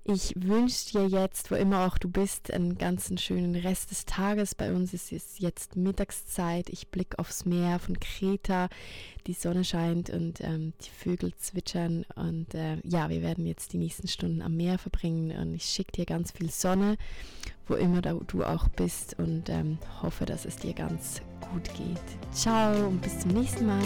Ich 0.08 0.34
wünsche 0.36 0.92
dir 0.92 1.08
jetzt, 1.08 1.50
wo 1.50 1.56
immer 1.56 1.88
auch 1.88 1.98
du 1.98 2.08
bist, 2.08 2.54
einen 2.54 2.78
ganzen 2.78 3.18
schönen 3.18 3.56
Rest 3.56 3.90
des 3.90 4.06
Tages. 4.06 4.54
Bei 4.54 4.72
uns 4.72 4.94
ist 4.94 5.12
es 5.12 5.40
jetzt 5.40 5.76
Mittagszeit. 5.76 6.70
Ich 6.70 6.90
blicke 6.90 7.18
aufs 7.18 7.46
Meer 7.46 7.80
von 7.80 8.00
Kreta. 8.00 8.70
Die 9.26 9.34
Sonne 9.34 9.64
scheint 9.64 10.12
und 10.12 10.42
ähm, 10.42 10.74
die 10.86 10.92
Vögel 10.92 11.34
zwitschern. 11.34 12.06
Und 12.16 12.54
äh, 12.54 12.78
ja, 12.84 13.10
wir 13.10 13.24
werden 13.24 13.48
jetzt 13.48 13.74
die 13.74 13.80
nächsten 13.80 14.08
Stunden 14.08 14.44
am 14.44 14.56
Meer 14.56 14.78
verbringen. 14.78 15.36
Und 15.40 15.56
ich 15.56 15.66
schicke 15.66 15.94
dir 15.94 16.06
ganz 16.06 16.32
viel 16.32 16.52
Sonne, 16.52 16.98
wo 17.68 17.74
immer 17.74 18.04
du 18.04 18.44
auch 18.44 18.70
bist. 18.70 19.18
Und 19.18 19.50
ähm, 19.50 19.80
hoffe, 20.04 20.28
dass 20.28 20.46
es 20.46 20.58
dir 20.58 20.76
ganz 20.76 21.24
gut 21.52 21.74
geht. 21.76 22.00
Ciao 22.34 22.88
und 22.88 23.02
bis 23.02 23.20
zum 23.20 23.32
nächsten 23.32 23.66
Mal. 23.66 23.84